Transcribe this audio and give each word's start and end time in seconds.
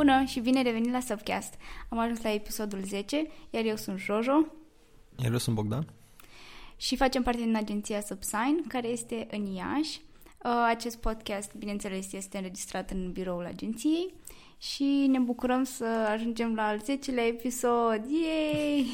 Bună 0.00 0.24
și 0.24 0.40
bine 0.40 0.62
revenit 0.62 0.90
la 0.90 1.00
Subcast. 1.00 1.54
Am 1.88 1.98
ajuns 1.98 2.22
la 2.22 2.32
episodul 2.32 2.82
10, 2.84 3.26
iar 3.50 3.64
eu 3.64 3.76
sunt 3.76 3.98
Jojo. 3.98 4.46
Iar 5.22 5.32
eu 5.32 5.38
sunt 5.38 5.56
Bogdan. 5.56 5.92
Și 6.76 6.96
facem 6.96 7.22
parte 7.22 7.40
din 7.40 7.56
agenția 7.56 8.00
Subsign, 8.00 8.64
care 8.68 8.88
este 8.88 9.26
în 9.30 9.46
Iași. 9.46 10.00
Uh, 10.44 10.50
acest 10.68 10.96
podcast, 10.96 11.54
bineînțeles, 11.54 12.12
este 12.12 12.36
înregistrat 12.36 12.90
în 12.90 13.12
biroul 13.12 13.44
agenției 13.44 14.14
și 14.58 15.06
ne 15.10 15.18
bucurăm 15.18 15.64
să 15.64 16.08
ajungem 16.12 16.54
la 16.54 16.66
al 16.66 16.80
10-lea 16.80 17.26
episod. 17.28 18.04
Yay! 18.22 18.86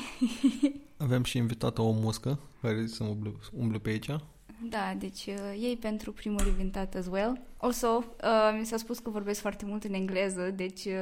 Avem 0.97 1.23
și 1.23 1.37
invitată 1.37 1.83
o 1.83 1.91
muscă 1.91 2.39
care 2.63 2.87
să 2.87 3.05
umble, 3.05 3.33
umble 3.53 3.79
pe 3.79 3.89
aici. 3.89 4.11
Da, 4.63 4.95
deci 4.99 5.27
uh, 5.27 5.59
ei 5.61 5.77
pentru 5.77 6.13
primul 6.13 6.47
invitat 6.47 6.95
as 6.95 7.07
well. 7.07 7.41
Also, 7.57 8.05
uh, 8.23 8.57
mi 8.59 8.67
s-a 8.67 8.77
spus 8.77 8.99
că 8.99 9.11
vorbesc 9.11 9.41
foarte 9.41 9.65
mult 9.65 9.85
în 9.85 9.95
engleză, 9.95 10.51
deci 10.51 10.85
uh, 10.85 10.93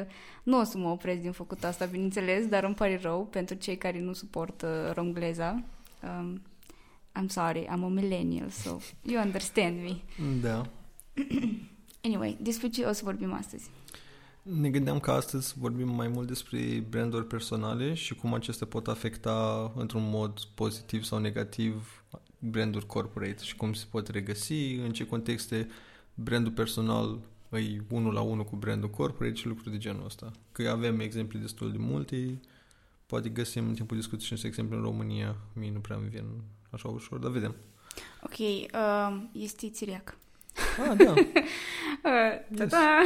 nu 0.42 0.58
o 0.58 0.62
să 0.62 0.78
mă 0.78 0.88
opresc 0.88 1.20
din 1.20 1.32
făcut 1.32 1.64
asta, 1.64 1.84
bineînțeles, 1.84 2.46
dar 2.46 2.64
îmi 2.64 2.74
pare 2.74 2.98
rău 3.02 3.26
pentru 3.26 3.54
cei 3.54 3.76
care 3.76 4.00
nu 4.00 4.12
suportă 4.12 4.92
romgleza. 4.94 5.62
Um, 6.02 6.42
I'm 7.20 7.26
sorry, 7.26 7.64
I'm 7.64 7.82
a 7.82 7.88
millennial, 7.88 8.48
so 8.48 8.76
you 9.02 9.22
understand 9.22 9.76
me. 9.82 9.96
Da. 10.42 10.62
Anyway, 12.06 12.36
despre 12.40 12.68
ce 12.68 12.84
o 12.84 12.92
să 12.92 13.00
vorbim 13.04 13.32
astăzi? 13.32 13.70
Ne 14.42 14.70
gândeam 14.70 15.00
că 15.00 15.10
astăzi 15.10 15.54
vorbim 15.58 15.88
mai 15.88 16.08
mult 16.08 16.26
despre 16.28 16.84
branduri 16.88 17.26
personale 17.26 17.94
și 17.94 18.14
cum 18.14 18.34
acestea 18.34 18.66
pot 18.66 18.88
afecta 18.88 19.72
într-un 19.76 20.08
mod 20.10 20.38
pozitiv 20.54 21.04
sau 21.04 21.18
negativ 21.18 22.04
branduri 22.50 22.86
corporate 22.86 23.42
și 23.42 23.56
cum 23.56 23.72
se 23.72 23.84
pot 23.90 24.08
regăsi, 24.08 24.74
în 24.74 24.92
ce 24.92 25.06
contexte 25.06 25.68
brandul 26.14 26.52
personal 26.52 27.18
e 27.50 27.80
unul 27.90 28.12
la 28.12 28.20
unul 28.20 28.44
cu 28.44 28.56
brandul 28.56 28.90
corporate 28.90 29.34
și 29.34 29.46
lucruri 29.46 29.70
de 29.70 29.78
genul 29.78 30.04
ăsta. 30.04 30.32
Că 30.52 30.68
avem 30.68 31.00
exemple 31.00 31.38
destul 31.38 31.72
de 31.72 31.78
multe, 31.78 32.40
poate 33.06 33.28
găsim 33.28 33.68
în 33.68 33.74
timpul 33.74 33.96
discuției 33.96 34.38
și 34.38 34.46
exemple 34.46 34.76
în 34.76 34.82
România, 34.82 35.36
mie 35.52 35.70
nu 35.72 35.78
prea 35.78 35.96
îmi 35.96 36.08
vin 36.08 36.24
așa 36.70 36.88
ușor, 36.88 37.18
dar 37.18 37.30
vedem. 37.30 37.54
Ok, 38.22 38.38
uh, 38.38 39.22
este 39.32 39.70
țiriac. 39.70 40.16
Ah, 40.78 40.96
da. 40.96 41.12
uh, 42.10 42.56
ta-ta. 42.56 43.02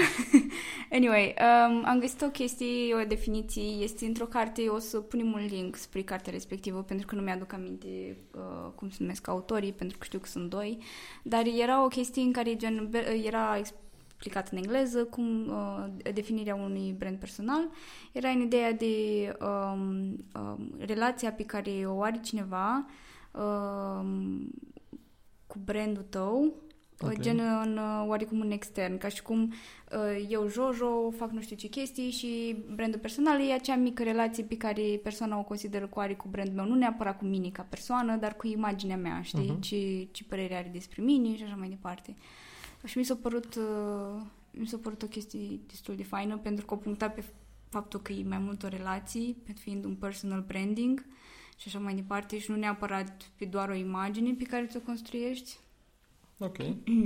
anyway, 0.90 1.34
um, 1.40 1.84
am 1.84 1.98
găsit 2.00 2.20
o 2.20 2.28
chestie, 2.28 2.94
o 2.94 3.04
definiție, 3.04 3.62
este 3.62 4.06
într-o 4.06 4.24
carte, 4.24 4.68
o 4.68 4.78
să 4.78 5.00
punem 5.00 5.32
un 5.32 5.46
link 5.50 5.76
spre 5.76 6.02
cartea 6.02 6.32
respectivă, 6.32 6.82
pentru 6.82 7.06
că 7.06 7.14
nu 7.14 7.20
mi-aduc 7.20 7.52
aminte 7.52 8.16
uh, 8.34 8.70
cum 8.74 8.90
se 8.90 8.96
numesc 9.00 9.28
autorii, 9.28 9.72
pentru 9.72 9.98
că 9.98 10.04
știu 10.04 10.18
că 10.18 10.26
sunt 10.26 10.50
doi, 10.50 10.78
dar 11.22 11.46
era 11.46 11.84
o 11.84 11.88
chestie 11.88 12.22
în 12.22 12.32
care 12.32 12.56
gen, 12.56 12.90
era 13.24 13.62
explicat 14.18 14.48
în 14.48 14.56
engleză 14.56 15.04
cum 15.04 15.48
uh, 15.48 16.12
definirea 16.14 16.54
unui 16.54 16.94
brand 16.98 17.18
personal 17.18 17.68
era 18.12 18.28
în 18.28 18.40
ideea 18.40 18.72
de 18.72 18.86
um, 19.40 20.24
um, 20.34 20.74
relația 20.78 21.32
pe 21.32 21.44
care 21.44 21.70
o 21.86 22.02
are 22.02 22.20
cineva 22.22 22.86
um, 23.32 24.50
cu 25.46 25.58
brandul 25.64 26.02
tău 26.02 26.54
Okay. 27.00 27.16
Gen 27.20 27.38
în 27.38 27.76
uh, 27.76 28.04
oarecum 28.06 28.40
în 28.40 28.50
extern, 28.50 28.98
ca 28.98 29.08
și 29.08 29.22
cum 29.22 29.52
uh, 29.92 30.26
eu, 30.28 30.48
Jojo, 30.48 31.10
fac 31.10 31.30
nu 31.30 31.40
știu 31.40 31.56
ce 31.56 31.68
chestii 31.68 32.10
și 32.10 32.56
brandul 32.74 33.00
personal 33.00 33.40
e 33.40 33.52
acea 33.52 33.76
mică 33.76 34.02
relație 34.02 34.44
pe 34.44 34.56
care 34.56 35.00
persoana 35.02 35.38
o 35.38 35.42
consideră 35.42 35.86
cu 35.86 36.00
are 36.00 36.14
cu 36.14 36.28
brandul 36.28 36.54
meu, 36.54 36.66
nu 36.66 36.74
neapărat 36.74 37.18
cu 37.18 37.24
mine 37.24 37.48
ca 37.48 37.62
persoană, 37.62 38.16
dar 38.16 38.36
cu 38.36 38.46
imaginea 38.46 38.96
mea, 38.96 39.22
știi? 39.22 39.56
Uh-huh. 39.56 39.60
Ce, 39.60 40.08
ce 40.10 40.24
părere 40.24 40.54
are 40.54 40.70
despre 40.72 41.02
mine 41.02 41.36
și 41.36 41.42
așa 41.42 41.54
mai 41.54 41.68
departe. 41.68 42.16
Și 42.84 42.98
mi 42.98 43.04
s-a 43.04 43.18
părut, 43.22 43.54
uh, 43.54 44.22
mi 44.50 44.66
s-a 44.66 44.78
părut 44.82 45.02
o 45.02 45.06
chestie 45.06 45.60
destul 45.66 45.96
de 45.96 46.04
faină 46.04 46.36
pentru 46.36 46.64
că 46.64 46.74
o 46.74 46.76
punctat 46.76 47.14
pe 47.14 47.24
faptul 47.68 48.00
că 48.00 48.12
e 48.12 48.24
mai 48.28 48.38
mult 48.38 48.62
o 48.62 48.68
relație, 48.68 49.36
pe 49.44 49.52
fiind 49.52 49.84
un 49.84 49.94
personal 49.94 50.44
branding 50.46 51.04
și 51.56 51.68
așa 51.68 51.78
mai 51.78 51.94
departe 51.94 52.38
și 52.38 52.50
nu 52.50 52.56
neapărat 52.56 53.30
pe 53.36 53.44
doar 53.44 53.68
o 53.68 53.74
imagine 53.74 54.32
pe 54.32 54.44
care 54.44 54.66
ți-o 54.66 54.80
construiești. 54.80 55.58
Ok. 56.38 56.56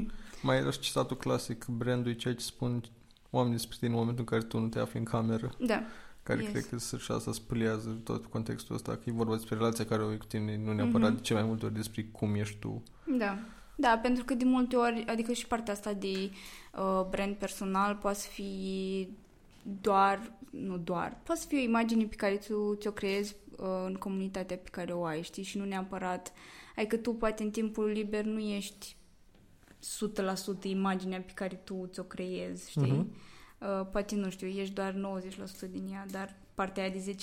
Mai 0.42 0.56
era 0.56 0.70
și 0.70 0.78
citatul 0.78 1.16
clasic, 1.16 1.66
brandul 1.66 2.12
ceea 2.12 2.34
ce 2.34 2.44
spun 2.44 2.82
oamenii 3.30 3.56
despre 3.56 3.76
tine 3.78 3.90
în 3.90 3.96
momentul 3.96 4.24
în 4.28 4.38
care 4.38 4.42
tu 4.42 4.58
nu 4.58 4.68
te 4.68 4.78
afli 4.78 4.98
în 4.98 5.04
cameră. 5.04 5.54
Da. 5.58 5.82
Care 6.22 6.42
yes. 6.42 6.50
cred 6.50 6.66
că 6.66 6.96
și 6.96 7.12
asta 7.12 7.32
spălează 7.32 8.00
tot 8.04 8.26
contextul 8.26 8.74
ăsta, 8.74 8.92
că 8.92 9.02
e 9.04 9.12
vorba 9.12 9.34
despre 9.34 9.56
relația 9.56 9.84
care 9.84 10.02
o 10.02 10.08
ai 10.08 10.16
cu 10.16 10.24
tine, 10.24 10.56
nu 10.56 10.72
neapărat 10.72 11.12
mm-hmm. 11.12 11.16
de 11.16 11.20
ce 11.20 11.34
mai 11.34 11.42
multe 11.42 11.64
ori 11.64 11.74
despre 11.74 12.08
cum 12.12 12.34
ești 12.34 12.56
tu. 12.56 12.82
Da. 13.18 13.38
Da, 13.74 13.98
pentru 14.02 14.24
că 14.24 14.34
de 14.34 14.44
multe 14.44 14.76
ori, 14.76 15.04
adică 15.06 15.32
și 15.32 15.46
partea 15.46 15.72
asta 15.72 15.92
de 15.92 16.30
uh, 16.78 17.06
brand 17.10 17.34
personal 17.34 17.94
poate 17.94 18.18
fi 18.30 19.08
doar, 19.80 20.32
nu 20.50 20.76
doar, 20.78 21.20
poate 21.22 21.40
fi 21.48 21.54
o 21.54 21.58
imagine 21.58 22.04
pe 22.04 22.14
care 22.14 22.36
tu 22.36 22.74
ți-o 22.74 22.90
creezi 22.90 23.36
uh, 23.56 23.66
în 23.86 23.94
comunitatea 23.94 24.56
pe 24.56 24.68
care 24.68 24.92
o 24.92 25.04
ai, 25.04 25.22
știi, 25.22 25.42
și 25.42 25.58
nu 25.58 25.64
neapărat, 25.64 26.32
adică 26.76 26.96
tu 26.96 27.12
poate 27.12 27.42
în 27.42 27.50
timpul 27.50 27.84
liber 27.84 28.24
nu 28.24 28.38
ești 28.38 28.96
100% 29.82 30.62
imaginea 30.62 31.20
pe 31.20 31.32
care 31.34 31.60
tu 31.64 31.88
ți-o 31.92 32.02
creezi, 32.02 32.70
știi? 32.70 33.08
Uh-huh. 33.08 33.30
Uh, 33.58 33.86
poate, 33.92 34.14
nu 34.14 34.30
știu, 34.30 34.46
ești 34.46 34.74
doar 34.74 35.20
90% 35.66 35.70
din 35.70 35.88
ea, 35.92 36.06
dar 36.10 36.36
partea 36.54 36.82
aia 36.82 36.92
de 36.92 37.14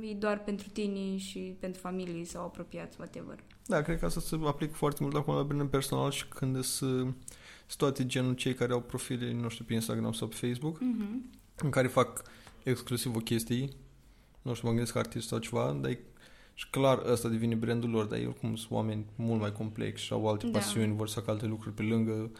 10% 0.00 0.10
e 0.10 0.14
doar 0.14 0.42
pentru 0.42 0.68
tine 0.68 1.16
și 1.16 1.56
pentru 1.60 1.80
familie 1.80 2.24
sau 2.24 2.44
apropiați, 2.44 2.96
whatever. 2.98 3.38
Da, 3.66 3.82
cred 3.82 3.98
că 3.98 4.04
asta 4.04 4.20
se 4.20 4.38
aplică 4.44 4.74
foarte 4.74 5.02
mult 5.02 5.14
acum 5.14 5.34
la 5.34 5.42
brand 5.42 5.70
personal 5.70 6.10
și 6.10 6.28
când 6.28 6.64
sunt 6.64 7.16
toate 7.76 8.06
genul 8.06 8.34
cei 8.34 8.54
care 8.54 8.72
au 8.72 8.80
profile, 8.80 9.32
nu 9.32 9.48
știu, 9.48 9.64
pe 9.64 9.74
Instagram 9.74 10.12
sau 10.12 10.28
pe 10.28 10.46
Facebook, 10.46 10.78
uh-huh. 10.78 11.40
în 11.56 11.70
care 11.70 11.86
fac 11.86 12.22
exclusiv 12.62 13.16
o 13.16 13.18
chestie, 13.18 13.68
nu 14.42 14.54
știu, 14.54 14.68
mă 14.68 14.74
gândesc 14.74 14.96
artist 14.96 15.28
sau 15.28 15.38
ceva, 15.38 15.78
dar 15.80 15.90
e 15.90 16.04
și 16.60 16.70
clar 16.70 17.02
ăsta 17.06 17.28
devine 17.28 17.54
brandul 17.54 17.90
lor, 17.90 18.04
dar 18.04 18.18
ei 18.18 18.26
oricum 18.26 18.56
sunt 18.56 18.70
oameni 18.70 19.04
mult 19.16 19.40
mai 19.40 19.52
complexi 19.52 20.04
și 20.04 20.12
au 20.12 20.28
alte 20.28 20.46
da. 20.46 20.58
pasiuni, 20.58 20.96
vor 20.96 21.08
să 21.08 21.14
facă 21.14 21.30
alte 21.30 21.46
lucruri 21.46 21.74
pe 21.74 21.82
lângă. 21.82 22.30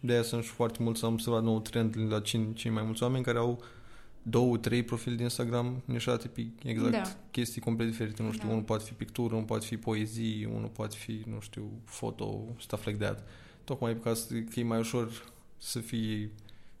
De 0.00 0.12
aia 0.12 0.22
sunt 0.22 0.44
și 0.44 0.50
foarte 0.50 0.82
mulți, 0.82 1.04
am 1.04 1.12
observat 1.12 1.42
nou 1.42 1.60
trend 1.60 1.96
la 2.08 2.20
cei, 2.20 2.52
cei 2.54 2.70
mai 2.70 2.82
mulți 2.82 3.02
oameni 3.02 3.24
care 3.24 3.38
au 3.38 3.62
două, 4.22 4.56
trei 4.56 4.82
profile 4.82 5.14
de 5.14 5.22
Instagram 5.22 5.82
nișate 5.84 6.28
pe 6.28 6.46
exact 6.62 6.90
da. 6.90 7.16
chestii 7.30 7.60
complet 7.60 7.88
diferite. 7.88 8.22
Nu 8.22 8.32
știu, 8.32 8.46
da. 8.46 8.52
unul 8.52 8.64
poate 8.64 8.84
fi 8.84 8.92
pictură, 8.92 9.34
unul 9.34 9.46
poate 9.46 9.66
fi 9.66 9.76
poezie, 9.76 10.46
unul 10.46 10.68
poate 10.68 10.96
fi, 10.96 11.22
nu 11.26 11.40
știu, 11.40 11.70
foto, 11.84 12.44
stuff 12.58 12.86
like 12.86 12.98
that. 12.98 13.28
Tocmai 13.64 13.98
ca 13.98 14.14
să, 14.14 14.34
că 14.34 14.60
e 14.60 14.62
mai 14.62 14.78
ușor 14.78 15.32
să 15.56 15.78
fie 15.78 16.30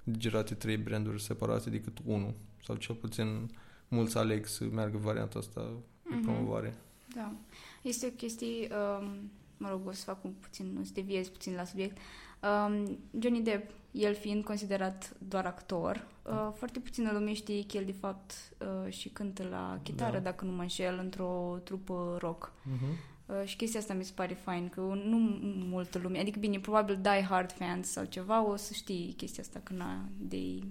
digerate 0.04 0.54
trei 0.54 0.76
branduri 0.76 1.22
separate 1.22 1.70
decât 1.70 1.98
unul. 2.04 2.34
Sau 2.64 2.76
cel 2.76 2.94
puțin 2.94 3.50
mulți 3.88 4.18
aleg 4.18 4.46
să 4.46 4.64
meargă 4.64 4.98
varianta 4.98 5.38
asta 5.38 5.60
de 6.02 6.14
mm-hmm. 6.14 6.22
promovare. 6.22 6.74
Da. 7.16 7.32
Este 7.82 8.06
o 8.06 8.10
chestie, 8.10 8.68
um, 9.00 9.30
mă 9.56 9.68
rog, 9.68 9.86
o 9.86 9.92
să 9.92 10.04
fac 10.04 10.24
un 10.24 10.32
puțin, 10.40 10.72
nu 10.72 10.84
să 10.84 10.90
deviez 10.94 11.28
puțin 11.28 11.54
la 11.54 11.64
subiect. 11.64 11.96
Um, 12.42 12.98
Johnny 13.18 13.40
Depp, 13.40 13.70
el 13.90 14.14
fiind 14.14 14.44
considerat 14.44 15.16
doar 15.28 15.46
actor, 15.46 16.06
uh, 16.22 16.48
foarte 16.54 16.78
puțină 16.78 17.12
lume 17.12 17.32
știe 17.32 17.66
că 17.66 17.76
el 17.76 17.84
de 17.84 17.92
fapt 17.92 18.32
uh, 18.58 18.92
și 18.92 19.08
cântă 19.08 19.46
la 19.50 19.80
chitară, 19.82 20.16
da. 20.16 20.22
dacă 20.22 20.44
nu 20.44 20.52
mă 20.52 20.62
înșel, 20.62 20.98
într-o 20.98 21.60
trupă 21.64 22.16
rock. 22.20 22.52
Uh-huh. 22.52 23.14
Uh, 23.26 23.44
și 23.44 23.56
chestia 23.56 23.80
asta 23.80 23.94
mi 23.94 24.04
se 24.04 24.12
pare 24.14 24.34
fain, 24.34 24.68
că 24.68 24.80
nu 24.80 25.16
multă 25.68 25.98
lume, 25.98 26.18
adică 26.18 26.38
bine, 26.38 26.58
probabil 26.58 26.98
Die 27.02 27.26
Hard 27.28 27.52
fans 27.52 27.88
sau 27.88 28.04
ceva 28.04 28.46
o 28.46 28.56
să 28.56 28.72
știi 28.72 29.14
chestia 29.16 29.42
asta 29.42 29.60
când 29.62 29.82
de 30.18 30.36
they 30.36 30.64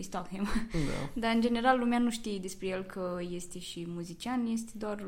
stalk 0.00 0.28
him. 0.28 0.46
Da. 0.72 1.10
Dar 1.20 1.34
în 1.34 1.40
general 1.40 1.78
lumea 1.78 1.98
nu 1.98 2.10
știe 2.10 2.38
despre 2.38 2.66
el 2.66 2.82
că 2.82 3.18
este 3.30 3.58
și 3.58 3.84
muzician, 3.88 4.46
este 4.46 4.72
doar, 4.74 5.04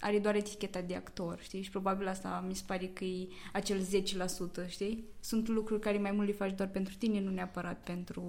are 0.00 0.18
doar 0.18 0.34
eticheta 0.34 0.80
de 0.80 0.94
actor, 0.94 1.38
știi? 1.40 1.62
Și 1.62 1.70
probabil 1.70 2.08
asta 2.08 2.44
mi 2.46 2.54
se 2.54 2.62
pare 2.66 2.86
că 2.86 3.04
e 3.04 3.28
acel 3.52 3.82
10%, 4.66 4.68
știi? 4.68 5.04
Sunt 5.20 5.48
lucruri 5.48 5.80
care 5.80 5.98
mai 5.98 6.10
mult 6.10 6.26
le 6.26 6.32
faci 6.32 6.54
doar 6.54 6.68
pentru 6.68 6.94
tine, 6.94 7.20
nu 7.20 7.30
neapărat 7.30 7.82
pentru 7.84 8.22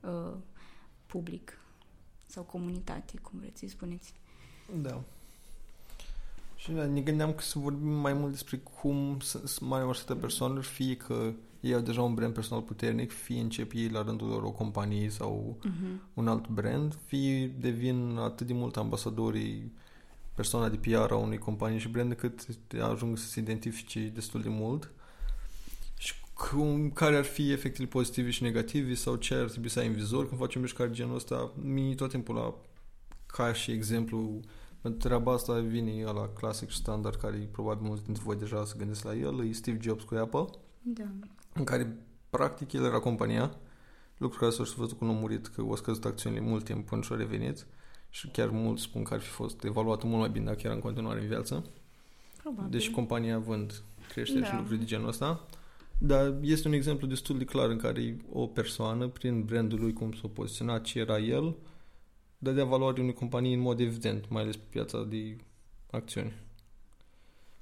uh, 0.00 0.34
public 1.06 1.60
sau 2.26 2.42
comunitate, 2.42 3.18
cum 3.22 3.38
vreți 3.38 3.60
să 3.60 3.66
spuneți. 3.68 4.14
Da. 4.82 5.02
Și 6.56 6.70
da, 6.70 6.86
ne 6.86 7.00
gândeam 7.00 7.32
că 7.32 7.42
să 7.42 7.58
vorbim 7.58 7.88
mai 7.88 8.12
mult 8.12 8.30
despre 8.30 8.56
cum 8.56 9.18
sunt 9.20 9.60
mai 9.60 9.84
multe 9.84 10.14
persoane, 10.14 10.60
fie 10.60 10.96
că 10.96 11.32
ei 11.60 11.74
au 11.74 11.80
deja 11.80 12.02
un 12.02 12.14
brand 12.14 12.34
personal 12.34 12.62
puternic, 12.62 13.12
fie 13.12 13.40
încep 13.40 13.72
ei 13.74 13.88
la 13.88 14.02
rândul 14.02 14.28
lor 14.28 14.42
o 14.42 14.50
companie 14.50 15.10
sau 15.10 15.58
uh-huh. 15.66 16.14
un 16.14 16.28
alt 16.28 16.48
brand, 16.48 16.98
fie 17.06 17.46
devin 17.46 18.16
atât 18.16 18.46
de 18.46 18.52
mult 18.52 18.76
ambasadorii 18.76 19.72
persoana 20.34 20.68
de 20.68 20.76
PR 20.76 21.10
a 21.12 21.16
unei 21.16 21.38
companii 21.38 21.78
și 21.78 21.88
brand 21.88 22.14
cât 22.14 22.46
ajung 22.80 23.18
să 23.18 23.26
se 23.26 23.40
identifice 23.40 24.10
destul 24.14 24.42
de 24.42 24.48
mult 24.48 24.90
și 25.98 26.14
cum, 26.34 26.90
care 26.90 27.16
ar 27.16 27.24
fi 27.24 27.52
efectele 27.52 27.86
pozitive 27.86 28.30
și 28.30 28.42
negative 28.42 28.94
sau 28.94 29.16
ce 29.16 29.34
ar 29.34 29.48
trebui 29.48 29.68
să 29.68 29.78
ai 29.78 29.86
în 29.86 29.92
vizor 29.92 30.28
când 30.28 30.40
facem 30.40 30.60
mișcare 30.60 30.90
genul 30.90 31.14
ăsta. 31.14 31.52
Mie 31.62 31.94
tot 31.94 32.10
timpul 32.10 32.34
la 32.34 32.54
ca 33.26 33.52
și 33.52 33.70
exemplu 33.70 34.40
treaba 34.98 35.32
asta 35.32 35.60
vine 35.60 36.04
la 36.04 36.28
clasic 36.28 36.70
standard 36.70 37.16
care 37.16 37.48
probabil 37.52 37.86
mulți 37.86 38.04
dintre 38.04 38.22
voi 38.22 38.36
deja 38.36 38.64
să 38.64 38.76
gândesc 38.76 39.04
la 39.04 39.14
el, 39.14 39.48
e 39.48 39.52
Steve 39.52 39.78
Jobs 39.80 40.02
cu 40.02 40.14
Apple. 40.14 40.46
Da 40.82 41.04
în 41.58 41.64
care 41.64 41.96
practic 42.30 42.72
el 42.72 42.84
era 42.84 42.98
compania 42.98 43.56
lucru 44.18 44.38
care 44.38 44.50
s-a 44.50 44.62
văzut 44.76 44.98
cu 44.98 45.04
un 45.04 45.10
om 45.10 45.16
murit, 45.16 45.46
că 45.46 45.62
o 45.62 45.76
scăzut 45.76 46.04
acțiunile 46.04 46.40
mult 46.42 46.64
timp 46.64 46.86
până 46.86 47.02
și-a 47.02 47.16
revenit 47.16 47.66
și 48.10 48.28
chiar 48.28 48.48
mulți 48.48 48.82
spun 48.82 49.02
că 49.02 49.14
ar 49.14 49.20
fi 49.20 49.28
fost 49.28 49.64
evaluat 49.64 50.02
mult 50.02 50.18
mai 50.18 50.28
bine 50.28 50.44
dacă 50.44 50.60
era 50.64 50.74
în 50.74 50.80
continuare 50.80 51.20
în 51.20 51.26
viață. 51.26 51.64
Probabil. 52.42 52.70
Deci 52.70 52.90
compania 52.90 53.38
vând 53.38 53.82
creștere 54.08 54.40
Da. 54.40 54.46
și 54.46 54.54
lucruri 54.54 54.78
de 54.78 54.84
genul 54.84 55.08
ăsta. 55.08 55.46
Dar 55.98 56.34
este 56.40 56.68
un 56.68 56.74
exemplu 56.74 57.06
destul 57.06 57.38
de 57.38 57.44
clar 57.44 57.68
în 57.68 57.78
care 57.78 58.16
o 58.32 58.46
persoană, 58.46 59.08
prin 59.08 59.44
brandul 59.44 59.80
lui, 59.80 59.92
cum 59.92 60.12
s-a 60.12 60.28
poziționat, 60.32 60.82
ce 60.82 60.98
era 60.98 61.18
el, 61.18 61.56
dădea 62.38 62.64
valoare 62.64 63.00
unei 63.00 63.12
companii 63.12 63.54
în 63.54 63.60
mod 63.60 63.80
evident, 63.80 64.28
mai 64.28 64.42
ales 64.42 64.56
pe 64.56 64.64
piața 64.68 65.04
de 65.04 65.36
acțiuni. 65.90 66.32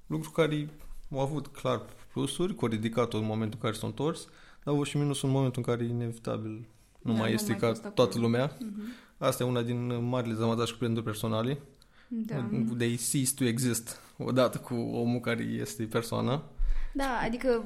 Lucru 0.06 0.30
care 0.30 0.70
au 1.12 1.20
avut 1.20 1.46
clar 1.46 1.80
plusuri, 2.12 2.52
că 2.54 2.58
au 2.62 2.68
ridicat-o 2.68 3.18
în 3.18 3.24
momentul 3.24 3.58
în 3.62 3.68
care 3.68 3.80
s-a 3.80 3.86
întors, 3.86 4.24
dar 4.24 4.64
au 4.64 4.72
avut 4.74 4.86
și 4.86 4.96
minusul 4.96 5.28
în 5.28 5.34
momentul 5.34 5.62
în 5.66 5.74
care 5.74 5.88
inevitabil 5.88 6.66
nu 7.02 7.12
Da, 7.12 7.18
mai 7.18 7.28
nu 7.28 7.34
este 7.34 7.50
mai 7.50 7.60
ca 7.60 7.66
fost 7.68 7.78
acolo. 7.80 7.94
toată 7.94 8.18
lumea. 8.18 8.56
Mhm. 8.60 8.82
Asta 9.18 9.42
e 9.42 9.46
una 9.46 9.62
din 9.62 10.08
marile 10.08 10.32
dezavantaje 10.32 10.72
cu 10.72 10.78
branduri 10.78 11.04
personale. 11.04 11.58
Da. 12.08 12.48
They 12.78 12.96
cease 12.96 13.32
to 13.38 13.44
exist 13.44 14.00
odată 14.18 14.58
cu 14.58 14.74
omul 14.74 15.20
care 15.20 15.42
este 15.42 15.82
persoana. 15.84 16.42
Da, 16.94 17.18
adică 17.24 17.64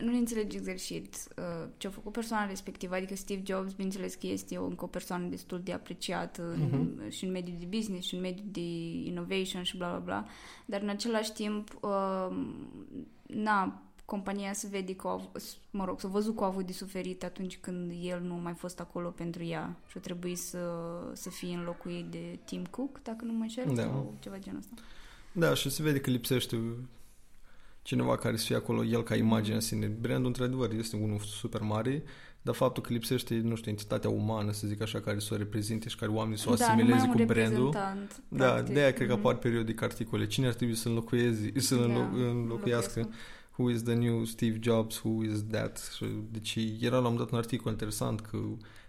nu 0.00 0.10
ne 0.10 0.16
înțelegi 0.18 0.58
greșit 0.60 1.14
uh, 1.38 1.68
ce 1.76 1.86
a 1.86 1.90
făcut 1.90 2.12
persoana 2.12 2.46
respectivă, 2.46 2.94
adică 2.94 3.16
Steve 3.16 3.42
Jobs, 3.46 3.72
bineînțeles 3.72 4.14
că 4.14 4.26
este 4.26 4.56
o, 4.56 4.64
încă 4.64 4.84
o 4.84 4.88
persoană 4.88 5.26
destul 5.26 5.60
de 5.64 5.72
apreciată 5.72 6.42
Mhm. 6.58 6.74
în, 6.74 7.10
și 7.10 7.24
în 7.24 7.30
mediul 7.30 7.56
de 7.58 7.66
business 7.76 8.06
și 8.06 8.14
în 8.14 8.20
mediul 8.20 8.46
de 8.50 8.60
innovation 9.04 9.62
și 9.62 9.76
bla 9.76 9.88
bla 9.88 9.98
bla, 9.98 10.24
dar 10.66 10.80
în 10.82 10.88
același 10.88 11.32
timp 11.32 11.78
uh, 11.80 12.36
na, 13.26 13.82
compania 14.04 14.52
se 14.52 14.66
vede 14.70 14.94
că, 14.94 15.08
au, 15.08 15.32
mă 15.70 15.84
rog, 15.84 16.00
s-a 16.00 16.08
văzut 16.08 16.36
că 16.36 16.42
a 16.42 16.46
avut 16.46 16.66
de 16.66 16.72
suferit 16.72 17.24
atunci 17.24 17.58
când 17.58 17.92
el 18.02 18.20
nu 18.20 18.32
a 18.34 18.36
mai 18.36 18.54
fost 18.54 18.80
acolo 18.80 19.08
pentru 19.08 19.44
ea 19.44 19.76
și 19.88 19.96
a 19.96 20.00
trebuit 20.00 20.38
să, 20.38 20.58
să 21.12 21.28
fie 21.30 21.54
înlocuit 21.54 22.04
de 22.04 22.38
Tim 22.44 22.64
Cook, 22.64 23.02
dacă 23.02 23.24
nu 23.24 23.32
mă 23.32 23.42
înșel, 23.42 23.74
Da. 23.74 23.82
sau 23.82 24.14
ceva 24.20 24.38
genul 24.38 24.58
ăsta. 24.58 24.74
Da, 25.32 25.54
și 25.54 25.70
se 25.70 25.82
vede 25.82 26.00
că 26.00 26.10
lipsește 26.10 26.56
cineva 27.82 28.16
care 28.16 28.36
să 28.36 28.44
fie 28.44 28.56
acolo, 28.56 28.84
el 28.84 29.02
ca 29.02 29.14
imagine 29.16 29.54
în 29.54 29.60
sine. 29.60 29.86
Brandul, 29.86 30.26
într-adevăr, 30.26 30.72
este 30.72 30.96
unul 30.96 31.18
super 31.18 31.60
mare, 31.60 32.02
dar 32.42 32.54
faptul 32.54 32.82
că 32.82 32.92
lipsește, 32.92 33.34
nu 33.34 33.54
știu, 33.54 33.70
entitatea 33.70 34.10
umană, 34.10 34.52
să 34.52 34.66
zic 34.66 34.82
așa, 34.82 35.00
care 35.00 35.18
să 35.18 35.34
o 35.34 35.36
reprezinte 35.36 35.88
și 35.88 35.96
care 35.96 36.10
oamenii 36.10 36.38
să 36.38 36.50
o 36.50 36.54
da, 36.54 36.64
asimileze 36.64 36.98
numai 37.06 37.14
cu 37.14 37.20
un 37.20 37.26
brandul. 37.26 37.54
reprezentant, 37.64 38.22
Da, 38.28 38.50
practic. 38.50 38.74
de 38.74 38.80
aia 38.80 38.92
cred 38.92 39.06
că 39.08 39.14
Mhm. 39.14 39.26
apar 39.26 39.38
periodic 39.38 39.82
articole. 39.82 40.26
Cine 40.26 40.46
ar 40.46 40.54
trebui 40.54 40.74
să 40.74 40.88
înlocuieze, 40.88 41.52
să 41.56 41.74
Da, 41.74 41.80
înlo- 41.82 41.86
înlocuiască? 41.86 42.30
înlocuiască. 42.30 43.08
Who 43.56 43.70
is 43.70 43.82
the 43.82 43.94
new 43.94 44.24
Steve 44.24 44.58
Jobs? 44.62 45.00
Who 45.02 45.24
is 45.24 45.44
that? 45.50 45.90
Și, 45.96 46.04
Deci 46.30 46.58
era 46.80 46.98
la 46.98 47.08
un 47.08 47.16
dat 47.16 47.30
un 47.30 47.38
articol 47.38 47.72
interesant 47.72 48.20
că 48.20 48.38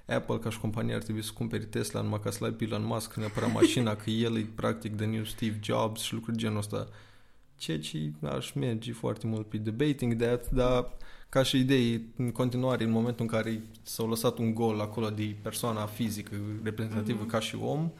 Apple 0.08 0.38
ca 0.40 0.50
și 0.50 0.60
companie 0.60 0.94
ar 0.96 1.02
trebui 1.04 1.24
să 1.24 1.32
cumpere 1.36 1.64
Tesla 1.64 2.02
numai 2.02 2.20
ca 2.24 2.30
să-l 2.32 2.46
ai 2.48 2.54
pe 2.54 2.64
Elon 2.64 2.86
Musk 2.86 3.14
neapărat 3.16 3.54
mașina, 3.54 3.96
că 4.04 4.10
el 4.10 4.38
e 4.38 4.50
practic 4.56 4.96
the 4.96 5.06
new 5.06 5.24
Steve 5.24 5.60
Jobs 5.64 6.02
și 6.02 6.14
lucruri 6.14 6.36
de 6.38 6.42
genul 6.44 6.58
ăsta. 6.58 6.88
Ceea 7.62 7.80
ce 7.80 8.12
aș 8.36 8.52
merge 8.52 8.92
foarte 8.94 9.28
mult 9.28 9.48
pe 9.48 9.58
debating 9.58 10.16
that, 10.16 10.50
dar 10.52 10.92
ca 11.30 11.44
și 11.44 11.58
idei, 11.60 12.06
în 12.18 12.32
continuare, 12.32 12.84
în 12.84 12.90
momentul 12.92 13.26
în 13.26 13.32
care 13.32 13.62
s-au 13.82 14.10
lăsat 14.10 14.38
un 14.38 14.54
gol 14.54 14.80
acolo 14.80 15.10
de 15.10 15.36
persoana 15.42 15.86
fizică 15.86 16.36
reprezentativă 16.64 17.20
Mhm. 17.22 17.30
ca 17.30 17.40
și 17.40 17.56
om, 17.56 17.92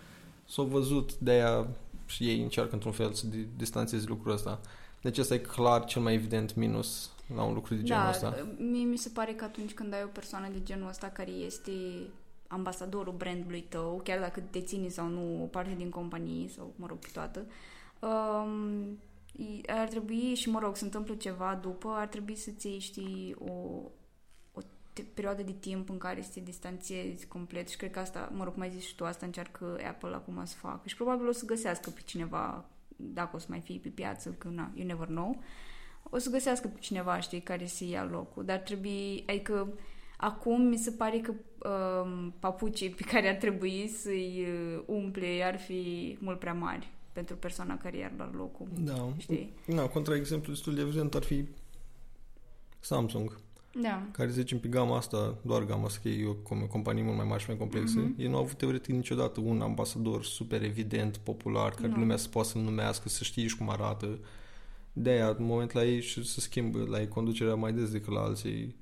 s-au 0.48 0.66
văzut 0.66 1.16
de 1.18 1.32
aia 1.32 1.68
și 2.06 2.28
ei 2.30 2.42
încearcă 2.42 2.74
într-un 2.74 2.92
fel 2.92 3.12
să 3.14 3.28
di- 3.28 3.48
distanțeze 3.58 4.06
lucrul 4.08 4.32
ăsta. 4.34 4.62
Deci 5.02 5.18
ăsta 5.18 5.34
e 5.34 5.38
clar 5.38 5.86
cel 5.86 6.02
mai 6.02 6.14
evident 6.14 6.56
minus 6.56 7.12
la 7.36 7.44
un 7.44 7.54
lucru 7.54 7.74
de 7.76 7.82
genul 7.84 8.04
da, 8.04 8.10
ăsta. 8.10 8.48
mie 8.58 8.84
mi 8.86 8.98
se 8.98 9.10
pare 9.14 9.32
că 9.34 9.44
atunci 9.44 9.74
când 9.74 9.94
ai 9.94 10.04
o 10.04 10.08
persoană 10.14 10.48
de 10.52 10.64
genul 10.64 10.88
ăsta 10.90 11.08
care 11.08 11.32
este 11.32 11.72
ambasadorul 12.48 13.14
brandului 13.18 13.66
tău, 13.70 14.02
chiar 14.04 14.20
dacă 14.20 14.44
deține 14.52 14.88
sau 14.88 15.08
nu 15.08 15.44
o 15.44 15.46
parte 15.46 15.74
din 15.78 15.90
companie 15.90 16.48
sau, 16.48 16.74
mă 16.76 16.86
rog, 16.90 16.98
pe 16.98 17.08
toată, 17.14 17.46
um, 18.00 18.82
i- 18.82 19.11
ar 19.68 19.88
trebui, 19.88 20.36
și 20.36 20.50
mă 20.50 20.60
rog, 20.60 20.76
se 20.76 20.84
întâmplă 20.84 21.16
ceva 21.16 21.60
după, 21.62 21.90
ar 21.90 22.08
trebui 22.08 22.36
să-ți 22.36 22.68
iei, 22.68 22.80
știi, 22.80 23.36
o, 23.40 23.52
o 24.52 24.62
te- 24.94 25.02
perioadă 25.02 25.42
de 25.42 25.56
timp 25.60 25.90
în 25.90 25.98
care 25.98 26.22
să 26.22 26.30
te 26.34 26.40
distanțiezi 26.40 27.28
complet. 27.28 27.70
Și 27.70 27.78
cred 27.78 27.92
că 27.92 28.00
asta, 28.00 28.32
mă 28.34 28.44
rog, 28.44 28.56
mai 28.56 28.70
zici 28.70 28.84
și 28.84 28.96
tu, 28.96 29.06
asta 29.06 29.26
încearcă 29.26 29.80
Apple 29.88 30.16
acum 30.16 30.46
să 30.46 30.56
facă. 30.56 30.82
Și 30.86 30.96
probabil 30.96 31.28
o 31.28 31.32
să 31.32 31.46
găsească 31.46 31.90
pe 31.90 32.02
cineva, 32.06 32.66
dacă 32.96 33.36
o 33.36 33.40
să 33.40 33.46
mai 33.50 33.60
fie 33.60 33.80
pe 33.84 33.90
piață, 33.90 34.30
că 34.30 34.48
na, 34.48 34.72
you 34.76 34.86
never 34.86 35.08
know, 35.08 35.44
o 36.10 36.18
să 36.18 36.30
găsească 36.30 36.68
pe 36.68 36.80
cineva, 36.80 37.20
știi, 37.20 37.42
care 37.42 37.66
să 37.66 37.84
ia 37.84 38.04
locul, 38.04 38.46
dar 38.46 38.58
trebuie, 38.58 39.24
adică 39.28 39.74
acum 40.18 40.62
mi 40.62 40.78
se 40.78 40.92
pare 40.92 41.20
că 41.20 41.34
um, 41.70 42.34
papucii 42.40 42.90
pe 42.90 43.04
care 43.04 43.30
ar 43.30 43.36
trebui 43.36 43.88
să-i 43.88 44.46
uh, 44.48 44.84
umple 44.86 45.44
ar 45.44 45.60
fi 45.60 46.18
mult 46.22 46.40
prea 46.40 46.54
mari 46.54 46.92
pentru 47.12 47.36
persoana 47.36 47.78
care 47.78 47.98
i-ar 47.98 48.12
lua 48.18 48.32
locul, 48.36 48.68
Da. 48.80 49.14
știi? 49.18 49.54
Na, 49.66 49.88
contra 49.88 50.16
exemplu 50.16 50.52
destul 50.52 50.76
de 50.76 50.82
evident 50.82 51.16
ar 51.16 51.24
fi 51.24 51.46
Samsung, 52.80 53.40
Da. 53.82 54.08
care 54.12 54.30
zicem 54.30 54.60
pe 54.60 54.68
gama 54.68 54.98
asta, 54.98 55.36
doar 55.42 55.64
gama 55.64 55.86
asta, 55.86 56.00
că 56.02 56.10
e 56.10 56.28
o 56.28 56.34
com- 56.36 56.68
companie 56.70 57.04
mult 57.04 57.16
mai 57.18 57.26
mare 57.26 57.40
și 57.42 57.48
mai 57.48 57.58
complexă, 57.58 58.00
Mhm. 58.00 58.14
ei 58.18 58.28
nu 58.28 58.36
au 58.36 58.42
avut 58.44 58.58
teoretic 58.58 58.96
niciodată 58.96 59.40
un 59.40 59.62
ambasador 59.62 60.24
super 60.24 60.64
evident, 60.64 61.18
popular, 61.18 61.72
care 61.72 61.88
Nu. 61.88 61.98
lumea 61.98 62.18
să 62.18 62.28
poată 62.30 62.48
să-l 62.48 62.62
numească, 62.62 63.10
să 63.10 63.24
știe 63.24 63.48
și 63.48 63.58
cum 63.58 63.70
arată. 63.70 64.20
De 64.94 65.10
aia, 65.10 65.28
în 65.30 65.46
moment 65.46 65.72
la 65.72 65.84
ei 65.86 66.02
și 66.02 66.24
se 66.24 66.40
schimbă, 66.40 66.86
la 66.90 67.00
ei 67.00 67.08
conducerea 67.08 67.56
mai 67.56 67.74
des 67.74 67.92
decât 67.92 68.14
la 68.14 68.22
alții. 68.22 68.76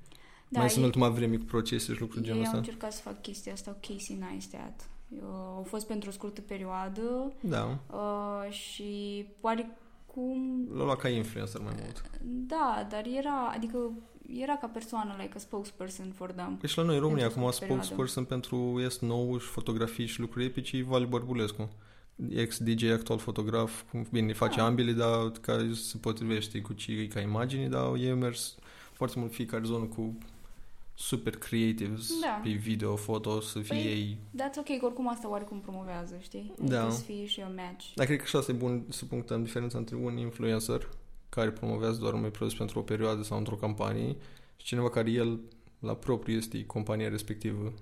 Da, 0.48 0.58
mai 0.58 0.70
sunt 0.70 0.84
în 0.84 0.90
ei- 0.90 0.96
ultima 0.96 1.08
vreme 1.16 1.36
cu 1.36 1.44
procese 1.44 1.92
și 1.94 2.00
lucruri 2.00 2.20
Ei 2.20 2.26
genul 2.26 2.38
au 2.40 2.44
ăsta. 2.46 2.56
încercat 2.58 2.92
să 2.92 3.00
fac 3.02 3.22
chestia 3.22 3.52
asta 3.52 3.70
cu 3.70 3.78
Casey 3.80 4.16
Neistat. 4.16 4.88
Uh, 5.16 5.18
Au 5.56 5.62
fost 5.68 5.86
pentru 5.86 6.08
o 6.08 6.12
scurtă 6.12 6.40
perioadă 6.40 7.32
Da, 7.40 7.78
uh, 7.92 8.50
și 8.52 9.26
oarecum 9.40 10.68
l-au 10.74 10.84
luat 10.84 10.98
ca 10.98 11.08
influencer 11.08 11.60
mai 11.60 11.72
mult. 11.82 12.10
Da, 12.22 12.86
dar 12.90 13.04
era, 13.18 13.52
adică 13.54 13.90
era 14.28 14.56
ca 14.56 14.66
persoană, 14.66 15.14
like 15.18 15.32
a 15.36 15.38
spokesperson 15.38 16.12
for 16.14 16.30
them. 16.32 16.56
Păi 16.56 16.68
și 16.68 16.76
la 16.78 16.82
noi 16.84 16.94
în 16.94 17.00
România, 17.00 17.22
Pentru 17.24 17.40
acum 17.40 17.52
scurtă 17.52 17.74
perioadă. 17.74 17.94
spokesperson 17.94 18.24
pentru 18.24 18.80
S9 18.88 19.40
și 19.40 19.46
fotografii 19.48 20.06
și 20.06 20.20
lucruri 20.20 20.44
epice, 20.44 20.76
e 20.76 20.82
Vali 20.82 21.06
Bărbulescu. 21.06 21.68
Ex-DJ, 22.28 22.82
actual 22.84 23.18
fotograf, 23.18 23.82
cum- 23.90 24.06
bine, 24.12 24.32
face 24.32 24.60
Ah. 24.60 24.66
ambele, 24.66 24.92
dar 24.92 25.30
care 25.40 25.72
se 25.72 25.98
potrivește 26.00 26.60
cu 26.60 26.72
ce 26.72 26.92
e 26.92 27.06
ca 27.06 27.20
imagini, 27.20 27.68
dar 27.68 27.94
e 27.94 28.12
mers 28.12 28.54
foarte 28.92 29.18
mult 29.18 29.32
fiecare 29.32 29.62
zonă 29.64 29.84
cu 29.84 30.18
super 31.00 31.36
creatives 31.36 32.10
Da. 32.20 32.40
pe 32.42 32.50
video, 32.50 32.96
foto, 32.96 33.40
să 33.40 33.58
fie 33.58 33.76
Păi, 33.76 33.84
ei... 33.86 34.16
That's 34.36 34.58
ok, 34.58 34.78
că 34.78 34.84
oricum 34.84 35.08
asta 35.08 35.28
oarecum 35.30 35.60
promovează, 35.60 36.16
știi? 36.20 36.52
Da. 36.58 36.78
Adică 36.80 36.94
să 36.96 37.02
fie 37.02 37.26
și 37.26 37.40
un 37.48 37.54
match. 37.56 37.92
Dar 37.94 38.06
cred 38.06 38.18
că 38.18 38.24
și 38.24 38.36
asta 38.36 38.52
e 38.52 38.54
bun 38.54 38.84
să 38.88 39.04
punctăm 39.04 39.42
diferența 39.42 39.78
între 39.78 39.96
un 39.96 40.16
influencer 40.16 40.88
care 41.28 41.50
promovează 41.50 41.98
doar 42.00 42.12
un 42.12 42.30
produs 42.30 42.54
pentru 42.54 42.78
o 42.78 42.82
perioadă 42.82 43.22
sau 43.22 43.38
într-o 43.38 43.54
campanie 43.56 44.16
și 44.56 44.66
cineva 44.66 44.90
care 44.90 45.10
el 45.10 45.40
la 45.78 45.94
propriu 45.94 46.36
este 46.36 46.64
compania 46.64 47.08
respectivă. 47.08 47.72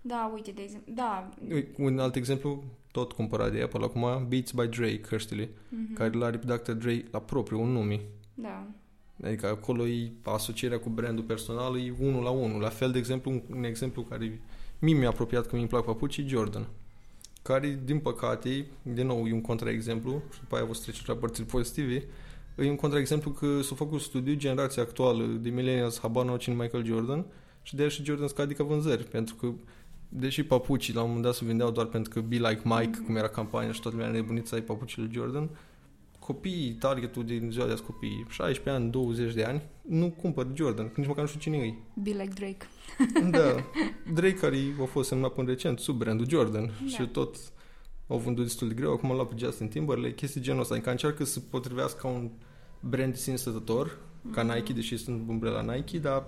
Da, 0.00 0.30
uite, 0.34 0.50
de 0.50 0.62
exemplu, 0.62 0.92
da. 0.94 1.28
Un 1.78 1.98
alt 1.98 2.14
exemplu, 2.16 2.64
tot 2.92 3.12
cumpărat 3.12 3.52
de 3.52 3.62
Apple 3.62 3.84
acum, 3.84 4.26
Beats 4.28 4.50
by 4.52 4.66
Dre, 4.66 4.98
căștile, 4.98 5.48
Mhm. 5.68 5.94
care 5.94 6.10
l-are 6.10 6.38
pe 6.38 6.54
Dr. 6.56 6.70
Dre 6.72 7.04
la 7.10 7.18
propriu, 7.20 7.60
un 7.62 7.68
nume. 7.72 8.00
Da. 8.34 8.66
Adică 9.24 9.46
acolo 9.46 9.86
e 9.86 10.10
asocierea 10.22 10.78
cu 10.78 10.88
brandul 10.88 11.24
personal, 11.24 11.78
e 11.78 11.94
unul 12.00 12.22
la 12.22 12.30
unul. 12.30 12.60
La 12.60 12.68
fel, 12.68 12.90
de 12.90 12.98
exemplu, 12.98 13.30
un, 13.30 13.42
un 13.56 13.64
exemplu 13.64 14.02
care 14.02 14.40
mie 14.78 14.94
mi-a 14.94 15.08
apropiat 15.08 15.46
că 15.46 15.56
mi-mi 15.56 15.68
plac 15.68 15.84
papucii, 15.84 16.28
Jordan. 16.28 16.66
Care, 17.42 17.80
din 17.84 17.98
păcate, 17.98 18.66
din 18.82 19.06
nou, 19.06 19.26
e 19.26 19.32
un 19.32 19.40
contraexemplu 19.40 20.22
și 20.32 20.40
după 20.40 20.56
aia 20.56 20.64
vă 20.64 20.72
trece 20.82 21.02
la 21.06 21.14
părțile 21.14 21.46
pozitive, 21.46 22.04
e 22.58 22.68
un 22.68 22.76
contraexemplu 22.76 23.30
că 23.30 23.60
s-a 23.62 23.74
făcut 23.74 24.00
studiu 24.00 24.34
generația 24.34 24.82
actuală 24.82 25.24
de 25.24 25.50
millennials 25.50 26.00
habar 26.00 26.24
n-au 26.24 26.36
cine 26.36 26.54
Michael 26.54 26.84
Jordan 26.84 27.24
și 27.62 27.74
de 27.74 27.80
aia 27.80 27.90
și 27.90 28.04
Jordan 28.04 28.28
scade 28.28 28.54
ca 28.54 28.64
vânzări, 28.64 29.04
pentru 29.04 29.34
că 29.34 29.52
deși 30.08 30.42
papucii 30.42 30.94
la 30.94 31.00
un 31.00 31.06
moment 31.06 31.24
dat 31.24 31.34
se 31.34 31.44
vindeau 31.44 31.70
doar 31.70 31.86
pentru 31.86 32.10
că 32.12 32.20
Be 32.20 32.36
Like 32.36 32.60
Mike, 32.64 32.90
Mhm. 32.90 33.04
cum 33.04 33.16
era 33.16 33.28
campania 33.28 33.72
și 33.72 33.80
toată 33.80 33.96
lumea 33.96 34.12
nebunit 34.12 34.46
să 34.46 34.54
ai 34.54 34.60
papucii 34.60 35.02
lui 35.02 35.10
Jordan, 35.12 35.48
copiii, 36.32 36.72
targetul 36.72 37.24
din 37.24 37.48
ziua 37.50 37.66
de 37.66 37.72
azi 37.72 37.82
copii, 37.82 38.26
16 38.28 38.70
ani, 38.82 38.90
20 38.90 39.34
de 39.34 39.44
ani, 39.44 39.62
nu 39.82 40.10
cumpăr 40.10 40.46
Jordan, 40.54 40.86
că 40.86 40.92
nici 40.96 41.06
măcar 41.06 41.22
nu 41.22 41.28
știu 41.28 41.40
cine 41.40 41.56
e. 41.56 41.74
Be 41.94 42.10
like 42.10 42.32
Drake. 42.34 42.66
Da, 43.38 43.54
Drake 44.18 44.34
care 44.34 44.56
a 44.80 44.84
fost 44.84 45.08
semnat 45.08 45.32
până 45.32 45.48
recent 45.48 45.78
sub 45.78 45.96
brandul 45.98 46.28
Jordan 46.28 46.64
Da. 46.66 46.86
și 46.88 47.06
tot 47.06 47.36
au 48.06 48.18
vândut 48.18 48.44
destul 48.44 48.68
de 48.68 48.74
greu, 48.74 48.92
acum 48.92 49.10
l-au 49.12 49.26
pe 49.26 49.34
Justin 49.38 49.68
Timberlake, 49.68 50.14
chestii 50.14 50.40
genul 50.40 50.60
ăsta, 50.60 50.74
adică 50.74 50.90
încearcă 50.90 51.24
să 51.24 51.40
potrivească 51.40 51.98
ca 52.02 52.08
un 52.08 52.30
brand 52.80 53.16
sine 53.16 53.36
stătător, 53.36 53.98
ca 54.32 54.42
Mhm. 54.42 54.54
Nike, 54.54 54.72
deși 54.72 54.96
sunt 54.96 55.28
umbrela 55.28 55.74
Nike, 55.74 55.98
dar 55.98 56.24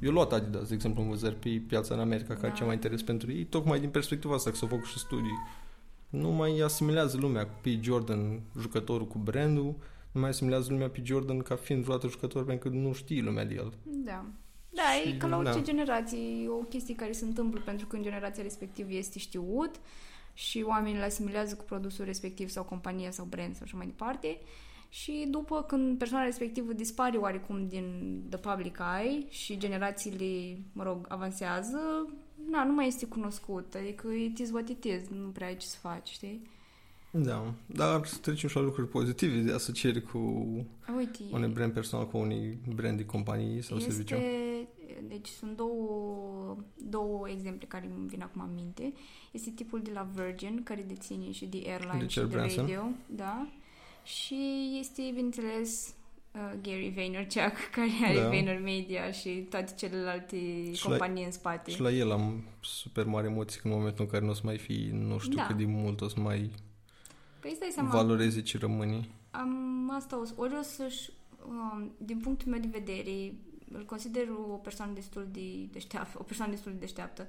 eu 0.00 0.10
luat 0.12 0.32
Adidas, 0.32 0.68
de 0.68 0.74
exemplu, 0.74 1.02
în 1.02 1.08
vânzări 1.08 1.34
pe 1.34 1.62
piața 1.68 1.94
în 1.94 2.00
America, 2.00 2.34
care 2.34 2.46
Da. 2.48 2.52
e 2.54 2.58
cea 2.58 2.64
mai 2.64 2.74
interes 2.74 3.02
pentru 3.02 3.32
ei, 3.32 3.44
tocmai 3.44 3.80
din 3.80 3.88
perspectiva 3.88 4.34
asta, 4.34 4.50
că 4.50 4.56
s-au 4.56 4.68
făcut 4.68 4.84
și 4.84 4.98
studii. 4.98 5.38
Nu 6.08 6.30
mai 6.30 6.60
asimilează 6.60 7.16
lumea 7.16 7.46
pe 7.46 7.78
Jordan 7.82 8.40
jucătorul 8.60 9.06
cu 9.06 9.18
brandul, 9.18 9.74
nu 10.12 10.20
mai 10.20 10.28
asimilează 10.30 10.70
lumea 10.70 10.88
pe 10.88 11.00
Jordan 11.04 11.38
ca 11.38 11.56
fiind 11.56 11.82
vreodată 11.82 12.08
jucător 12.08 12.44
pentru 12.44 12.68
că 12.68 12.76
nu 12.76 12.92
știe 12.92 13.22
lumea 13.22 13.44
de 13.44 13.54
el. 13.54 13.72
Da. 13.82 14.24
Da, 14.70 14.82
Și, 15.02 15.08
e 15.08 15.16
ca 15.16 15.26
la 15.26 15.36
orice 15.36 15.58
da. 15.58 15.62
generație, 15.62 16.18
e 16.18 16.48
o 16.48 16.56
chestie 16.56 16.94
care 16.94 17.12
se 17.12 17.24
întâmplă 17.24 17.60
pentru 17.64 17.86
că 17.86 17.96
în 17.96 18.02
generația 18.02 18.42
respectivă 18.42 18.92
este 18.92 19.18
știut 19.18 19.70
și 20.32 20.64
oamenii 20.66 20.98
îl 20.98 21.04
asimilează 21.04 21.54
cu 21.54 21.64
produsul 21.64 22.04
respectiv 22.04 22.48
sau 22.48 22.64
compania 22.64 23.10
sau 23.10 23.24
brand 23.24 23.54
sau 23.54 23.62
așa 23.64 23.76
mai 23.76 23.86
departe. 23.86 24.38
Și 24.88 25.26
după 25.30 25.62
când 25.62 25.98
persoana 25.98 26.24
respectivă 26.24 26.72
dispare 26.72 27.16
oarecum 27.16 27.68
din 27.68 28.22
the 28.28 28.38
public 28.38 28.78
eye 29.02 29.24
și 29.28 29.58
generațiile, 29.58 30.58
mă 30.72 30.82
rog, 30.82 31.06
avansează, 31.08 31.78
na, 32.50 32.64
nu 32.64 32.72
mai 32.72 32.86
este 32.86 33.06
cunoscut. 33.06 33.74
Adică 33.74 34.08
it 34.08 34.38
is 34.38 34.50
what 34.50 34.68
it 34.68 34.84
is, 34.84 35.08
nu 35.08 35.28
prea 35.28 35.46
ai 35.46 35.56
ce 35.56 35.66
să 35.66 35.76
faci, 35.80 36.08
știi? 36.08 36.54
Da, 37.10 37.54
dar 37.66 38.06
să 38.06 38.18
trecem 38.18 38.48
și 38.48 38.56
la 38.56 38.62
lucruri 38.62 38.88
pozitive 38.88 39.38
de 39.38 39.52
asociere 39.52 40.00
cu 40.00 40.18
Uite, 40.96 41.22
un 41.30 41.52
brand 41.52 41.72
personal 41.72 42.06
cu 42.06 42.18
unui 42.18 42.58
brand 42.74 42.96
de 42.96 43.04
companii 43.04 43.62
sau 43.62 43.76
este, 43.76 43.90
serviciu. 43.90 44.16
deci 45.08 45.28
sunt 45.28 45.56
două, 45.56 46.56
două 46.76 47.28
exemple 47.28 47.66
care 47.66 47.90
îmi 47.96 48.08
vin 48.08 48.22
acum 48.22 48.42
în 48.42 48.54
minte. 48.54 48.92
Este 49.32 49.50
tipul 49.50 49.82
de 49.82 49.90
la 49.94 50.08
Virgin, 50.14 50.62
care 50.62 50.84
deține 50.88 51.32
și 51.32 51.46
de 51.46 51.62
airline 51.66 52.00
Richard 52.00 52.10
și 52.10 52.18
de 52.18 52.26
Branson. 52.26 52.64
radio, 52.64 52.82
da. 53.06 53.48
Și 54.06 54.76
este, 54.80 55.02
bineînțeles, 55.14 55.94
uh, 56.32 56.40
Gary 56.62 56.92
Vaynerchuk, 56.94 57.56
care 57.76 57.90
are 58.04 58.20
Da. 58.20 58.28
VaynerMedia 58.28 59.10
și 59.10 59.28
toate 59.30 59.74
celelalte 59.76 60.36
Și 60.72 60.84
la- 60.84 60.90
companii 60.90 61.24
în 61.24 61.30
spate. 61.32 61.70
Și 61.70 61.80
la 61.80 61.90
el 61.90 62.10
am 62.10 62.42
super 62.60 63.04
mare 63.04 63.26
emoții 63.26 63.60
în 63.64 63.70
momentul 63.70 64.04
în 64.04 64.10
care 64.10 64.24
nu 64.24 64.30
o 64.30 64.34
să 64.34 64.40
mai 64.44 64.58
fi, 64.58 64.88
nu 64.92 65.18
știu 65.18 65.36
Da. 65.36 65.46
cât 65.46 65.56
de 65.56 65.64
mult 65.64 66.00
o 66.00 66.08
să 66.08 66.20
mai 66.20 66.50
Păi 67.40 67.52
stai 67.54 67.70
seama, 67.72 67.90
valoreze 67.90 68.42
ce 68.42 68.58
rămâni. 68.58 69.08
Am 69.30 69.90
asta, 69.94 70.20
o, 70.20 70.24
să- 70.24 70.32
ori 70.36 70.54
o 70.58 70.62
să-și, 70.62 71.10
um, 71.48 71.92
din 71.98 72.18
punctul 72.18 72.50
meu 72.50 72.60
de 72.60 72.68
vedere, 72.72 73.34
îl 73.72 73.84
consider 73.84 74.28
o 74.48 74.56
persoană 74.56 74.92
destul 74.94 75.28
de 75.32 75.64
deșteaptă, 75.72 76.18
o 76.20 76.22
persoană 76.22 76.50
destul 76.52 76.72
de 76.72 76.78
deșteaptă. 76.78 77.26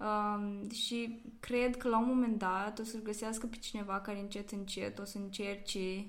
Um, 0.00 0.70
și 0.70 1.22
cred 1.40 1.76
că 1.76 1.88
la 1.88 1.98
un 1.98 2.06
moment 2.08 2.38
dat 2.38 2.78
o 2.78 2.82
să-l 2.82 3.02
găsească 3.02 3.46
pe 3.46 3.56
cineva 3.56 4.00
care 4.00 4.20
încet, 4.20 4.50
încet 4.50 4.98
o 4.98 5.04
să 5.04 5.18
încerce 5.18 6.06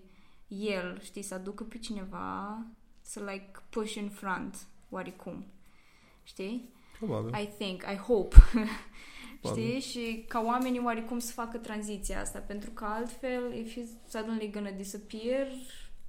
el, 0.48 1.00
știi, 1.01 1.21
să 1.21 1.33
aducă 1.33 1.63
pe 1.63 1.77
cineva 1.77 2.57
să 3.01 3.19
like 3.19 3.51
push 3.69 3.93
in 3.93 4.10
front, 4.10 4.67
oarecum. 4.89 5.45
Știi? 6.24 6.69
Probabil. 6.98 7.33
I 7.41 7.50
think, 7.57 7.81
I 7.81 7.95
hope. 7.95 8.36
Probabil. 9.41 9.63
Știi? 9.63 9.79
Și 9.79 10.25
ca 10.27 10.43
oamenii 10.45 10.81
oarecum 10.83 11.19
să 11.19 11.31
facă 11.31 11.57
tranziția 11.57 12.21
asta, 12.21 12.39
pentru 12.39 12.69
că 12.69 12.86
altfel, 12.86 13.53
if 13.53 13.71
he's 13.71 14.10
suddenly 14.10 14.50
gonna 14.51 14.71
disappear, 14.71 15.48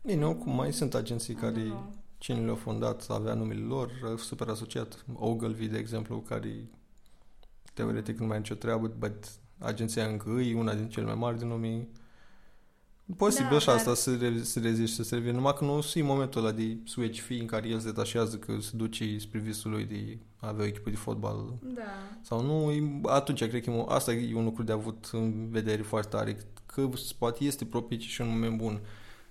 Bine, 0.02 0.26
oricum 0.26 0.54
mai 0.54 0.72
sunt 0.72 0.94
agenții 0.94 1.34
I 1.34 1.36
care 1.36 1.62
don't 1.62 1.66
know. 1.68 1.92
cine 2.18 2.44
le-a 2.44 2.54
fondat 2.54 3.06
avea 3.08 3.34
numele 3.34 3.60
lor, 3.60 3.90
super 4.18 4.48
asociat. 4.48 5.04
Ogilvy, 5.14 5.66
de 5.66 5.78
exemplu, 5.78 6.20
care 6.20 6.68
teoretic 7.72 8.18
nu 8.18 8.26
mai 8.26 8.30
are 8.36 8.38
nicio 8.42 8.54
treabă, 8.54 8.92
but 8.98 9.24
agenția 9.58 10.06
încă 10.06 10.30
e 10.30 10.54
una 10.54 10.74
din 10.74 10.88
cele 10.88 11.06
mai 11.06 11.14
mari 11.14 11.38
din 11.38 11.48
lume. 11.48 11.88
Posibil 13.16 13.48
Da, 13.50 13.58
și 13.58 13.66
dar- 13.66 13.74
asta 13.76 13.94
să, 13.94 14.16
re- 14.16 14.42
să 14.42 14.60
reziști, 14.60 14.94
să 14.96 15.02
se 15.02 15.14
revină, 15.14 15.32
numai 15.32 15.54
că 15.58 15.64
nu 15.64 15.76
o 15.76 15.80
să 15.80 15.98
e 15.98 16.02
momentul 16.02 16.40
ăla 16.44 16.52
de 16.52 16.76
switch 16.84 17.20
fee 17.20 17.40
în 17.40 17.46
care 17.46 17.68
el 17.68 17.78
se 17.78 17.86
detașează 17.86 18.36
că 18.36 18.52
se 18.60 18.70
duce 18.76 19.18
spre 19.18 19.38
visul 19.38 19.70
lui 19.70 19.84
de 19.84 20.18
a 20.36 20.48
avea 20.48 20.64
o 20.64 20.66
echipă 20.66 20.90
de 20.90 20.96
fotbal 20.96 21.58
Da. 21.74 21.82
sau 22.20 22.42
nu, 22.42 22.70
e- 22.70 23.00
atunci 23.04 23.44
cred 23.48 23.62
că 23.64 23.70
e, 23.70 23.82
mo- 23.82 23.86
asta 23.88 24.12
e 24.12 24.34
un 24.34 24.44
lucru 24.44 24.62
de 24.62 24.72
avut 24.72 25.08
în 25.12 25.48
vedere 25.50 25.82
foarte 25.82 26.16
tare, 26.16 26.36
că 26.66 26.88
poate 27.18 27.44
este 27.44 27.64
propice 27.64 28.08
și 28.08 28.20
un 28.20 28.28
moment 28.28 28.56
bun 28.56 28.80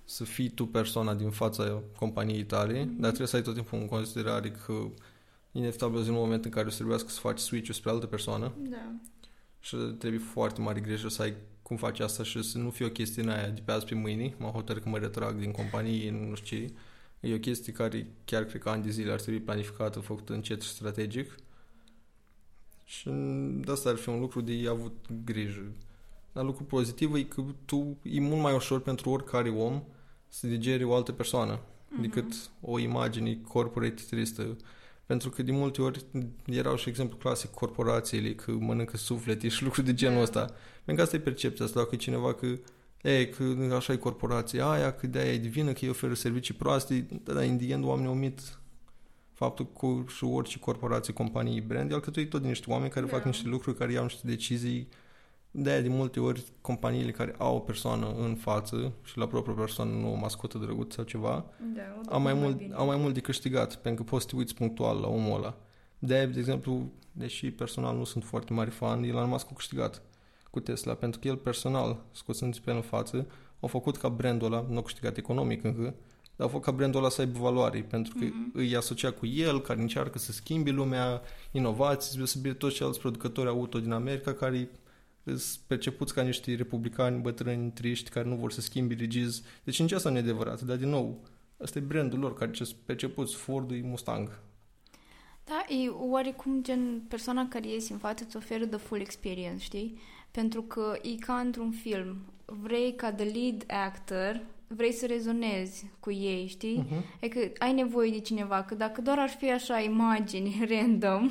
să 0.04 0.24
fii 0.24 0.48
tu 0.48 0.66
persoana 0.66 1.14
din 1.14 1.30
fața 1.30 1.82
companiei 1.98 2.44
tale, 2.44 2.82
Mhm. 2.84 2.92
dar 3.00 3.06
trebuie 3.08 3.28
să 3.28 3.36
ai 3.36 3.42
tot 3.42 3.54
timpul 3.54 3.78
în 3.78 3.86
considerare 3.86 4.50
că 4.50 4.72
inevitabil 5.52 5.98
o 5.98 6.02
zi, 6.02 6.08
în 6.08 6.14
moment 6.14 6.44
în 6.44 6.50
care 6.50 6.66
o 6.66 6.70
să 6.70 6.76
trebuiască 6.76 7.08
să 7.08 7.20
faci 7.20 7.38
switch-ul 7.38 7.74
spre 7.74 7.90
altă 7.90 8.06
persoană 8.06 8.52
Da. 8.70 8.92
și 9.60 9.76
trebuie 9.76 10.20
foarte 10.20 10.60
mare 10.60 10.80
grijă 10.80 11.08
să 11.08 11.22
ai 11.22 11.34
cum 11.62 11.76
faci 11.76 12.00
asta 12.00 12.22
și 12.22 12.42
să 12.42 12.58
nu 12.58 12.70
fie 12.70 12.86
o 12.86 12.90
chestie 12.90 13.22
în 13.22 13.28
aia 13.28 13.48
de 13.48 13.60
pe 13.64 13.72
azi 13.72 13.84
pe 13.84 13.94
mâine, 13.94 14.34
mă 14.38 14.46
hotărâ 14.48 14.78
că 14.80 14.88
mă 14.88 14.98
retrag 14.98 15.38
din 15.38 15.50
companie, 15.50 16.10
nu 16.10 16.34
știu 16.34 16.56
ce. 16.58 16.72
E 17.20 17.34
o 17.34 17.38
chestie 17.38 17.72
care 17.72 18.06
chiar 18.24 18.44
cred 18.44 18.62
că 18.62 18.68
ani 18.68 18.82
de 18.82 18.90
zile 18.90 19.12
ar 19.12 19.20
trebui 19.20 19.40
planificată, 19.40 20.00
făcută 20.00 20.32
încet 20.32 20.60
și 20.62 20.68
strategic. 20.68 21.34
Și 22.84 23.08
de 23.64 23.70
asta 23.72 23.88
ar 23.88 23.96
fi 23.96 24.08
un 24.08 24.20
lucru 24.20 24.40
de 24.40 24.68
avut 24.68 25.06
grijă. 25.24 25.72
Dar 26.32 26.44
lucru 26.44 26.64
pozitiv 26.64 27.14
e 27.14 27.22
că 27.22 27.44
tu 27.64 27.96
e 28.02 28.20
mult 28.20 28.40
mai 28.42 28.54
ușor 28.54 28.80
pentru 28.80 29.10
oricare 29.10 29.48
om 29.48 29.82
să 30.28 30.46
digere 30.46 30.84
o 30.84 30.94
altă 30.94 31.12
persoană 31.12 31.60
Mhm. 31.88 32.00
decât 32.00 32.50
o 32.60 32.78
imagine 32.78 33.38
corporate 33.48 34.02
tristă. 34.10 34.56
Pentru 35.12 35.30
că 35.30 35.42
de 35.42 35.52
multe 35.52 35.82
ori 35.82 36.04
erau 36.44 36.76
și 36.76 36.88
exemplu 36.88 37.16
clasic 37.16 37.50
corporațiile 37.50 38.34
că 38.34 38.52
mănâncă 38.52 38.96
suflete 38.96 39.48
și 39.48 39.62
lucruri 39.62 39.86
de 39.86 39.94
genul 39.94 40.16
Da. 40.16 40.22
ăsta. 40.22 40.44
Pentru 40.84 40.94
că 40.94 41.02
asta 41.02 41.16
e 41.16 41.18
percepția 41.18 41.64
asta, 41.64 41.78
dacă 41.80 41.94
e 41.94 41.98
cineva 41.98 42.34
că 42.34 42.46
e, 43.02 43.26
că 43.26 43.74
așa 43.74 43.92
e 43.92 43.96
corporația 43.96 44.66
aia, 44.66 44.92
că 44.92 45.06
de-aia 45.06 45.32
e 45.32 45.38
divină, 45.38 45.72
că 45.72 45.78
îi 45.82 45.88
oferă 45.88 46.14
servicii 46.14 46.54
proaste, 46.54 47.06
dar 47.24 47.44
in 47.44 47.58
the 47.58 47.72
end 47.72 47.84
oamenii 47.84 48.10
omit 48.10 48.58
faptul 49.32 49.68
că 49.78 49.86
și 50.06 50.24
orice 50.24 50.58
corporație, 50.58 51.12
companie, 51.12 51.60
brand, 51.60 51.90
e 51.90 51.94
alcătuit 51.94 52.30
tot 52.30 52.40
din 52.40 52.48
niște 52.48 52.70
oameni 52.70 52.90
care 52.90 53.06
Da. 53.06 53.12
fac 53.12 53.24
niște 53.24 53.48
lucruri, 53.48 53.76
care 53.76 53.92
iau 53.92 54.02
niște 54.02 54.26
decizii 54.26 54.88
de-aia 55.54 55.80
de 55.80 55.88
multe 55.88 56.20
ori 56.20 56.44
companiile 56.60 57.10
care 57.10 57.34
au 57.38 57.56
o 57.56 57.58
persoană 57.58 58.14
în 58.18 58.34
față 58.34 58.92
și 59.02 59.18
la 59.18 59.26
propria 59.26 59.54
persoană 59.54 59.90
nu 59.90 60.12
o 60.12 60.16
mascotă 60.16 60.58
drăguț 60.58 60.94
sau 60.94 61.04
ceva, 61.04 61.44
Da, 61.74 61.82
o 61.98 62.00
duc 62.02 62.12
au 62.12 62.20
mai, 62.20 62.32
mult 62.32 62.44
mult, 62.44 62.56
bine. 62.56 62.74
au 62.74 62.86
mai 62.86 62.96
mult 62.96 63.14
de 63.14 63.20
câștigat, 63.20 63.74
pentru 63.76 64.04
că 64.04 64.10
poți 64.10 64.22
să 64.24 64.30
te 64.30 64.36
uiți 64.36 64.54
punctual 64.54 64.98
la 65.00 65.06
omul 65.08 65.36
ăla. 65.36 65.56
de 65.98 66.26
de 66.26 66.38
exemplu, 66.38 66.90
deși 67.12 67.50
personal 67.50 67.96
nu 67.96 68.04
sunt 68.04 68.24
foarte 68.24 68.52
mari 68.52 68.70
fan, 68.70 69.02
Elon 69.02 69.28
Musk 69.28 69.46
a 69.50 69.54
câștigat 69.54 70.02
cu 70.50 70.60
Tesla, 70.60 70.94
pentru 70.94 71.20
că 71.20 71.28
el 71.28 71.36
personal, 71.36 72.04
scoțându-se 72.12 72.60
pe 72.64 72.70
el 72.70 72.76
în 72.76 72.82
față, 72.82 73.26
a 73.60 73.66
făcut 73.66 73.96
ca 73.96 74.08
brandul 74.08 74.52
ăla, 74.52 74.66
nu 74.68 74.78
a 74.78 74.82
câștigat 74.82 75.16
economic 75.16 75.64
încă, 75.64 75.94
dar 76.36 76.46
a 76.46 76.50
făcut 76.50 76.64
ca 76.64 76.72
brandul 76.72 77.00
ăla 77.00 77.08
să 77.08 77.20
aibă 77.20 77.38
valoare, 77.38 77.80
pentru 77.90 78.14
că 78.18 78.24
Mhm. 78.24 78.50
îi 78.54 78.76
asocia 78.76 79.10
cu 79.10 79.26
el, 79.26 79.60
care 79.60 79.80
încearcă 79.80 80.18
să 80.18 80.32
schimbe 80.32 80.70
lumea, 80.70 81.20
inovații, 81.50 82.16
deosebire 82.16 82.54
toți 82.54 82.74
ceilalți 82.74 83.00
producători 83.00 83.48
auto 83.48 83.80
din 83.80 83.92
America, 83.92 84.32
care 84.32 84.70
sunt 85.24 85.58
percepuți 85.66 86.14
ca 86.14 86.22
niște 86.22 86.54
republicani 86.54 87.20
bătrâni, 87.20 87.70
triști, 87.70 88.10
care 88.10 88.28
nu 88.28 88.34
vor 88.34 88.52
să 88.52 88.60
schimbe 88.60 88.94
regiz. 88.94 89.42
Deci 89.64 89.80
nici 89.80 89.92
asta 89.92 90.10
nu 90.10 90.16
e 90.16 90.20
adevărat, 90.20 90.60
dar 90.60 90.76
din 90.76 90.88
nou, 90.88 91.20
ăsta 91.60 91.78
e 91.78 91.82
brandul 91.82 92.18
lor, 92.18 92.34
care 92.34 92.50
ce 92.50 92.64
sunt 92.64 92.78
percepuți, 92.84 93.34
Ford-ul 93.34 93.76
e 93.76 93.82
Mustang. 93.82 94.40
Da, 95.44 95.64
e 95.68 95.88
oarecum 95.88 96.62
gen 96.62 97.02
persoana 97.08 97.48
care 97.48 97.68
iese 97.68 97.92
în 97.92 97.98
față 97.98 98.24
îți 98.26 98.36
oferă 98.36 98.66
the 98.66 98.78
full 98.78 99.00
experience, 99.00 99.64
știi? 99.64 99.98
Pentru 100.30 100.62
că 100.62 100.98
e 101.02 101.14
ca 101.14 101.34
într-un 101.34 101.70
film. 101.70 102.16
Vrei 102.44 102.94
ca 102.94 103.12
the 103.12 103.24
lead 103.24 103.64
actor, 103.66 104.40
vrei 104.66 104.92
să 104.92 105.06
rezonezi 105.06 105.90
cu 106.00 106.10
ei, 106.10 106.46
știi? 106.46 106.84
Uh-huh. 106.84 107.20
E 107.20 107.28
că 107.28 107.50
ai 107.58 107.72
nevoie 107.72 108.10
de 108.10 108.18
cineva, 108.18 108.62
că 108.62 108.74
dacă 108.74 109.00
doar 109.00 109.18
ar 109.18 109.28
fi 109.28 109.50
așa 109.50 109.80
imagini 109.80 110.64
random 110.70 111.30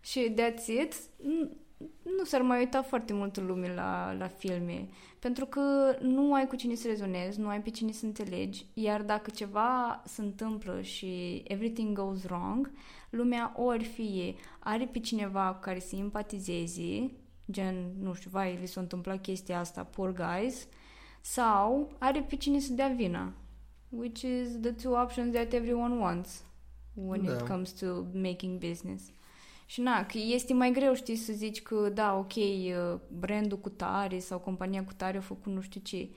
și 0.00 0.34
that's 0.34 0.66
it, 0.66 0.94
nu, 2.02 2.10
nu 2.18 2.24
s-ar 2.24 2.40
mai 2.42 2.58
uita 2.58 2.82
foarte 2.82 3.12
multă 3.12 3.40
lume 3.40 3.74
la, 3.74 4.12
la 4.18 4.26
filme. 4.28 4.88
Pentru 5.18 5.46
că 5.46 5.96
nu 6.00 6.34
ai 6.34 6.46
cu 6.46 6.56
cine 6.56 6.74
să 6.74 6.88
rezonezi, 6.88 7.40
nu 7.40 7.48
ai 7.48 7.62
pe 7.62 7.70
cine 7.70 7.92
să 7.92 8.04
înțelegi, 8.06 8.66
iar 8.74 9.02
dacă 9.02 9.30
ceva 9.30 10.02
se 10.06 10.22
întâmplă 10.22 10.80
și 10.80 11.42
everything 11.46 11.96
goes 11.98 12.22
wrong, 12.24 12.70
lumea 13.10 13.52
ori 13.56 13.84
fie 13.84 14.34
are 14.58 14.84
pe 14.86 14.98
cineva 14.98 15.52
cu 15.52 15.60
care 15.60 15.78
să 15.78 15.96
empatizeze, 15.96 17.10
gen, 17.50 17.92
nu 18.00 18.12
știu, 18.14 18.30
vai, 18.32 18.58
li 18.60 18.66
s-a 18.66 18.80
întâmplat 18.80 19.20
chestia 19.20 19.58
asta, 19.58 19.82
poor 19.84 20.12
guys, 20.12 20.66
sau 21.20 21.92
are 21.98 22.20
pe 22.22 22.36
cine 22.36 22.58
să 22.58 22.72
dea 22.72 22.88
vina. 22.88 23.32
Which 23.88 24.20
is 24.22 24.60
the 24.60 24.72
two 24.72 25.00
options 25.02 25.34
that 25.34 25.52
everyone 25.52 25.94
wants 25.94 26.42
when 26.94 27.24
Da. 27.24 27.32
it 27.32 27.40
comes 27.40 27.70
to 27.72 27.86
making 28.14 28.58
business. 28.58 29.02
Și 29.72 29.80
na, 29.80 30.06
că 30.06 30.18
este 30.18 30.52
mai 30.54 30.70
greu, 30.72 30.94
știi, 30.94 31.16
să 31.16 31.32
zici 31.32 31.62
că, 31.62 31.90
da, 31.94 32.14
ok, 32.18 32.34
uh, 32.36 32.98
brandul 33.20 33.58
cu 33.58 33.68
tare 33.68 34.18
sau 34.18 34.38
compania 34.38 34.84
cu 34.84 34.92
tare 34.96 35.16
a 35.16 35.20
făcut 35.20 35.52
nu 35.52 35.60
știu 35.60 35.80
ce. 35.84 36.08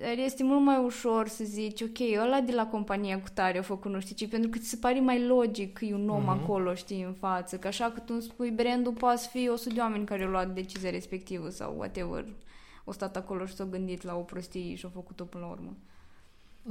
Dar 0.00 0.16
este 0.16 0.42
mult 0.44 0.60
mai 0.64 0.84
ușor 0.84 1.28
să 1.28 1.44
zici, 1.44 1.80
ok, 1.80 1.98
ăla 2.24 2.40
de 2.40 2.52
la 2.52 2.66
compania 2.66 3.20
cu 3.20 3.28
tare 3.34 3.58
a 3.58 3.62
făcut 3.62 3.90
nu 3.90 4.00
știu 4.00 4.14
ce, 4.14 4.28
pentru 4.28 4.50
că 4.50 4.58
ți 4.58 4.68
se 4.68 4.76
pare 4.76 5.00
mai 5.00 5.26
logic 5.26 5.72
că 5.78 5.84
e 5.84 5.94
un 5.94 6.08
om 6.08 6.20
Mhm. 6.20 6.28
acolo, 6.28 6.74
știi, 6.74 7.02
în 7.02 7.12
față. 7.12 7.58
Că 7.58 7.66
așa 7.66 7.90
că 7.90 8.00
tu 8.00 8.12
îmi 8.12 8.22
spui 8.22 8.50
brandul 8.50 8.92
poate 8.92 9.20
să 9.20 9.28
fie 9.28 9.48
100 9.48 9.74
de 9.74 9.80
oameni 9.80 10.04
care 10.04 10.24
au 10.24 10.30
luat 10.30 10.54
decizia 10.54 10.90
respectivă 10.90 11.48
sau 11.48 11.74
whatever. 11.78 12.24
O 12.84 12.92
stat 12.92 13.16
acolo 13.16 13.46
și 13.46 13.54
s-au 13.54 13.66
gândit 13.66 14.02
la 14.02 14.14
o 14.16 14.20
prostie 14.20 14.74
și 14.74 14.84
au 14.84 14.90
făcut-o 14.94 15.24
până 15.24 15.44
la 15.44 15.50
urmă. 15.50 15.76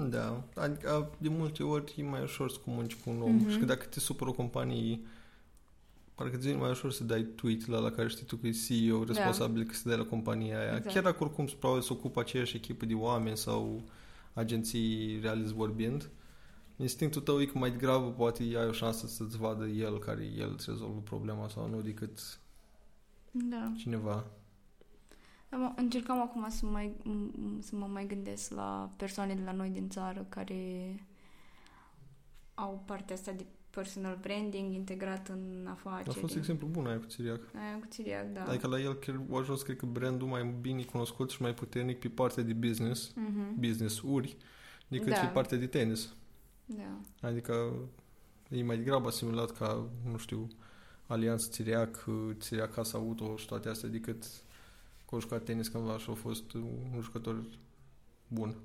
Da, 0.09 0.43
adică 0.55 1.09
de 1.17 1.29
multe 1.29 1.63
ori 1.63 1.93
e 1.97 2.03
mai 2.03 2.21
ușor 2.21 2.49
să 2.49 2.57
comunici 2.65 2.95
cu 2.95 3.09
un 3.09 3.21
om 3.21 3.33
Mhm. 3.35 3.49
și 3.49 3.57
că 3.57 3.65
dacă 3.65 3.85
te 3.85 3.99
supără 3.99 4.29
o 4.29 4.33
companie, 4.33 4.99
parcă 6.19 6.37
ți 6.37 6.51
mai 6.53 6.69
ușor 6.69 6.91
să 6.91 7.03
dai 7.03 7.23
tweet 7.23 7.65
la, 7.67 7.79
la 7.79 7.91
care 7.91 8.07
știi 8.07 8.25
tu 8.25 8.35
că 8.35 8.47
e 8.47 8.51
CEO 8.51 9.03
responsabil 9.03 9.63
că 9.63 9.73
se 9.73 9.89
dai 9.89 9.97
la 9.97 10.03
compania 10.05 10.59
aia. 10.59 10.75
Exact. 10.75 10.93
Chiar 10.93 11.03
dacă 11.03 11.23
oricum 11.23 11.45
probabil 11.59 11.83
să 11.83 11.93
ocupă 11.93 12.19
aceeași 12.19 12.55
echipă 12.55 12.85
de 12.85 12.93
oameni 12.93 13.37
sau 13.37 13.83
agenții 14.33 15.19
realist 15.21 15.51
vorbind, 15.53 16.09
instinctul 16.75 17.21
tău 17.21 17.41
e 17.41 17.45
că 17.45 17.57
mai 17.57 17.71
degrabă 17.71 18.09
poate 18.11 18.43
ai 18.43 18.67
o 18.67 18.71
șansă 18.71 19.07
să-ți 19.07 19.37
vadă 19.37 19.65
el 19.65 19.99
care 19.99 20.23
el 20.37 20.51
îți 20.57 20.69
rezolvă 20.69 20.99
problema 20.99 21.47
sau 21.47 21.67
nu 21.69 21.81
decât 21.81 22.39
Da. 23.31 23.71
cineva. 23.77 24.25
Am- 25.49 25.73
Încercam 25.77 26.21
acum 26.21 26.49
să, 26.49 26.65
mai, 26.65 26.93
m- 27.01 27.59
să 27.59 27.75
mă 27.75 27.85
mai 27.85 28.07
gândesc 28.07 28.51
la 28.53 28.91
persoane 28.97 29.35
de 29.35 29.41
la 29.45 29.51
noi 29.51 29.69
din 29.69 29.89
țară 29.89 30.25
care 30.29 30.93
au 32.53 32.83
partea 32.85 33.15
asta 33.15 33.31
de 33.31 33.45
personal 33.69 34.17
branding 34.21 34.73
integrat 34.73 35.27
în 35.27 35.67
afaceri. 35.69 36.09
A 36.17 36.19
fost 36.19 36.35
exemplu 36.35 36.67
bun 36.67 36.85
aia 36.85 36.97
cu 36.99 37.05
Țiriac. 37.05 37.39
Aia 37.55 37.79
cu 37.79 37.85
Țiriac, 37.89 38.31
da. 38.33 38.43
Adică 38.43 38.67
la 38.67 38.79
el 38.79 38.93
chiar 38.93 39.21
a 39.31 39.37
ajuns, 39.37 39.61
cred 39.61 39.77
că, 39.77 39.85
brandul 39.85 40.27
mai 40.27 40.55
bine 40.61 40.83
cunoscut 40.83 41.29
și 41.31 41.41
mai 41.41 41.53
puternic 41.53 41.99
pe 41.99 42.07
partea 42.07 42.43
de 42.43 42.53
business, 42.53 43.11
Mhm. 43.15 43.59
business-uri, 43.59 44.37
decât 44.87 45.07
Da. 45.09 45.15
și 45.15 45.25
partea 45.27 45.57
de 45.57 45.67
tenis. 45.67 46.13
Da. 46.65 46.99
Adică 47.27 47.73
e 48.49 48.63
mai 48.63 48.77
degrabă 48.77 49.07
asimilat 49.07 49.51
ca, 49.51 49.87
nu 50.11 50.17
știu, 50.17 50.47
Alianță 51.07 51.47
Țiriac, 51.49 52.05
Țiriac 52.33 52.73
Casa 52.73 52.97
Auto 52.97 53.35
și 53.37 53.45
toate 53.45 53.69
astea, 53.69 53.89
decât 53.89 54.23
că 55.09 55.15
a 55.15 55.19
jucat 55.19 55.43
tenis 55.43 55.67
cândva 55.67 55.97
și 55.97 56.09
a 56.09 56.13
fost 56.13 56.53
un 56.53 56.99
jucător 57.01 57.43
bun. 58.27 58.55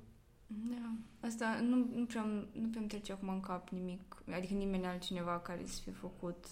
Da. 0.69 0.91
Asta 1.27 1.59
nu, 1.61 1.75
nu 1.95 2.05
prea 2.05 2.23
nu 2.51 2.67
prea 2.69 2.79
îmi 2.79 2.87
trece 2.87 3.11
acum 3.11 3.29
în 3.29 3.39
cap 3.39 3.69
nimic, 3.69 4.15
adică 4.31 4.53
nimeni 4.53 4.85
altcineva 4.85 5.39
care 5.39 5.61
să 5.65 5.79
fi 5.83 5.91
făcut. 5.91 6.45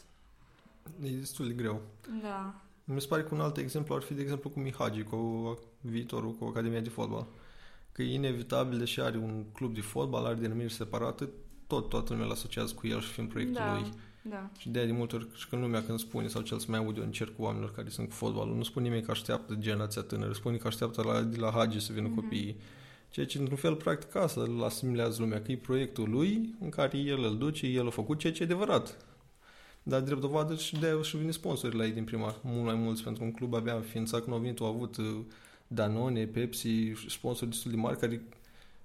E 1.03 1.10
destul 1.10 1.48
de 1.48 1.53
greu. 1.53 1.81
Da. 2.22 2.62
Mi 2.83 3.01
se 3.01 3.07
pare 3.07 3.24
că 3.24 3.33
un 3.36 3.41
alt 3.41 3.57
exemplu 3.57 3.95
ar 3.95 4.01
fi, 4.01 4.13
de 4.13 4.22
exemplu, 4.22 4.50
cu 4.50 4.60
Mihagi, 4.60 5.03
cu 5.03 5.17
viitorul, 5.81 6.31
cu 6.33 6.45
Academia 6.45 6.79
de 6.79 6.89
Fotbal. 6.89 7.27
Că 7.91 8.01
e 8.01 8.13
inevitabil, 8.13 8.77
deși 8.77 9.01
are 9.01 9.17
un 9.17 9.43
club 9.53 9.74
de 9.74 9.81
fotbal, 9.81 10.25
are 10.25 10.36
denumiri 10.36 10.74
separate, 10.74 11.29
tot 11.67 11.89
toată 11.89 12.12
lumea 12.12 12.25
îl 12.27 12.31
asociază 12.31 12.74
cu 12.74 12.88
el 12.88 13.01
și 13.01 13.12
fiind 13.12 13.29
proiectul 13.29 13.55
da. 13.65 13.74
lui. 13.74 13.89
Da. 14.22 14.50
Și 14.57 14.69
de 14.69 14.77
aia 14.79 14.88
de 14.88 14.93
multe 14.93 15.15
ori 15.15 15.27
și 15.33 15.48
când 15.48 15.62
lumea 15.62 15.83
când 15.83 16.00
spune, 16.00 16.27
sau 16.27 16.41
cel 16.41 16.60
să 16.60 16.65
mai 16.69 16.79
aud 16.79 16.98
eu 16.98 17.03
în 17.03 17.12
cerc 17.12 17.36
cu 17.36 17.41
oamenilor 17.41 17.72
care 17.72 17.89
sunt 17.89 18.07
cu 18.07 18.13
fotbalul, 18.13 18.55
nu 18.55 18.63
spune 18.63 18.86
nimeni 18.86 19.03
că 19.05 19.12
așteaptă 19.12 19.53
generația 19.55 20.01
tânără, 20.01 20.33
spune 20.33 20.57
că 20.57 20.67
așteaptă 20.67 21.03
la, 21.03 21.22
de 21.22 21.38
la 21.38 21.51
Hagi 21.51 21.79
să 21.79 21.93
vină 21.93 22.07
Mhm. 22.07 22.15
copiii. 22.19 22.55
Ceea 23.13 23.25
ce, 23.25 23.38
într-un 23.38 23.58
fel, 23.58 23.75
practic 23.75 24.15
asta 24.15 24.41
îl 24.41 24.63
asimilează 24.63 25.22
lumea, 25.22 25.41
că 25.41 25.51
e 25.51 25.58
proiectul 25.58 26.10
lui 26.10 26.55
în 26.60 26.70
care 26.70 26.98
el 26.98 27.24
îl 27.24 27.38
duce, 27.38 27.67
el 27.67 27.88
a 27.88 27.89
făcut 27.89 28.20
ceea 28.20 28.34
ce 28.34 28.41
e 28.41 28.46
adevărat. 28.46 28.98
Dar, 29.84 30.01
drept 30.01 30.22
dovadă, 30.22 30.55
și 30.55 30.79
de 30.79 31.00
și 31.01 31.17
vine 31.17 31.32
sponsorii 31.32 31.77
la 31.77 31.86
ei 31.86 31.91
din 31.91 32.03
prima, 32.03 32.36
mult 32.43 32.63
mai 32.65 32.75
mulți, 32.75 33.03
pentru 33.03 33.24
un 33.24 33.32
club 33.32 33.53
abia 33.53 33.74
înființat 33.75 34.22
când 34.22 34.36
au 34.36 34.41
venit, 34.41 34.60
au 34.60 34.67
avut 34.67 34.98
uh, 34.98 35.20
Danone, 35.67 36.25
Pepsi, 36.25 36.91
sponsori 37.08 37.50
destul 37.50 37.72
de 37.72 37.77
mari, 37.77 37.98
care 38.00 38.22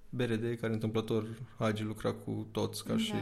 BRD, 0.09 0.57
care 0.59 0.73
întâmplător 0.73 1.27
Hagi 1.59 1.83
lucra 1.83 2.11
cu 2.11 2.47
toți 2.51 2.83
ca 2.83 2.93
Da. 2.93 2.97
și 2.97 3.13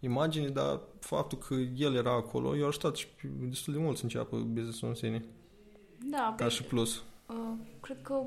imagine, 0.00 0.48
dar 0.48 0.80
faptul 1.00 1.38
că 1.38 1.54
el 1.76 1.94
era 1.94 2.12
acolo, 2.12 2.56
i-a 2.56 2.66
ajutat 2.66 2.96
și 2.96 3.06
pe 3.06 3.28
destul 3.40 3.72
de 3.72 3.78
mult 3.78 3.96
să 3.96 4.02
înceapă 4.02 4.36
business-ul 4.36 4.88
în 4.88 4.94
sine, 4.94 5.24
Da, 6.10 6.34
ca 6.36 6.44
păi, 6.44 6.50
și 6.50 6.62
plus. 6.62 7.02
uh, 7.26 7.34
cred 7.80 8.02
că, 8.02 8.22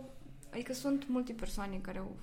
adică 0.51 0.73
sunt 0.73 1.07
multe 1.07 1.33
persoane 1.33 1.79
care 1.81 1.97
au 1.97 2.15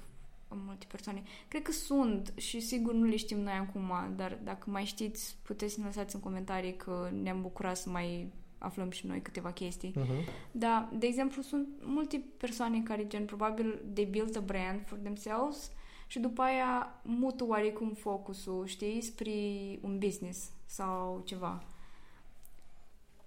multe 0.66 0.87
persoane. 0.88 1.23
Cred 1.49 1.62
că 1.62 1.73
sunt 1.73 2.32
și 2.37 2.61
sigur 2.61 2.94
nu 2.94 3.04
le 3.04 3.16
știm 3.16 3.40
noi 3.40 3.52
acum, 3.52 3.92
dar 4.16 4.38
dacă 4.44 4.70
mai 4.70 4.85
știți, 4.85 5.37
puteți 5.42 5.75
să 5.75 5.80
ne 5.80 5.87
lăsați 5.87 6.14
în 6.14 6.20
comentarii 6.20 6.76
că 6.76 7.11
ne-am 7.23 7.42
bucurat 7.42 7.76
să 7.76 7.90
mai 7.90 8.32
aflăm 8.58 8.90
și 8.90 9.06
noi 9.06 9.23
câteva 9.23 9.52
chestii. 9.52 9.94
Uh-huh. 9.97 10.50
Da, 10.50 10.90
de 10.99 11.06
exemplu, 11.06 11.42
sunt 11.42 11.68
multe 11.82 12.23
persoane 12.37 12.82
care, 12.82 13.06
gen, 13.06 13.25
probabil, 13.25 13.82
they 13.94 14.04
build 14.04 14.37
a 14.37 14.40
brand 14.40 14.87
for 14.87 14.99
themselves 14.99 15.70
și 16.06 16.18
după 16.18 16.42
aia 16.42 17.00
mută 17.02 17.44
oarecum 17.47 17.92
focusul, 17.92 18.66
știi, 18.66 19.00
spre 19.00 19.32
un 19.80 19.99
business 19.99 20.50
sau 20.64 21.23
ceva. 21.25 21.62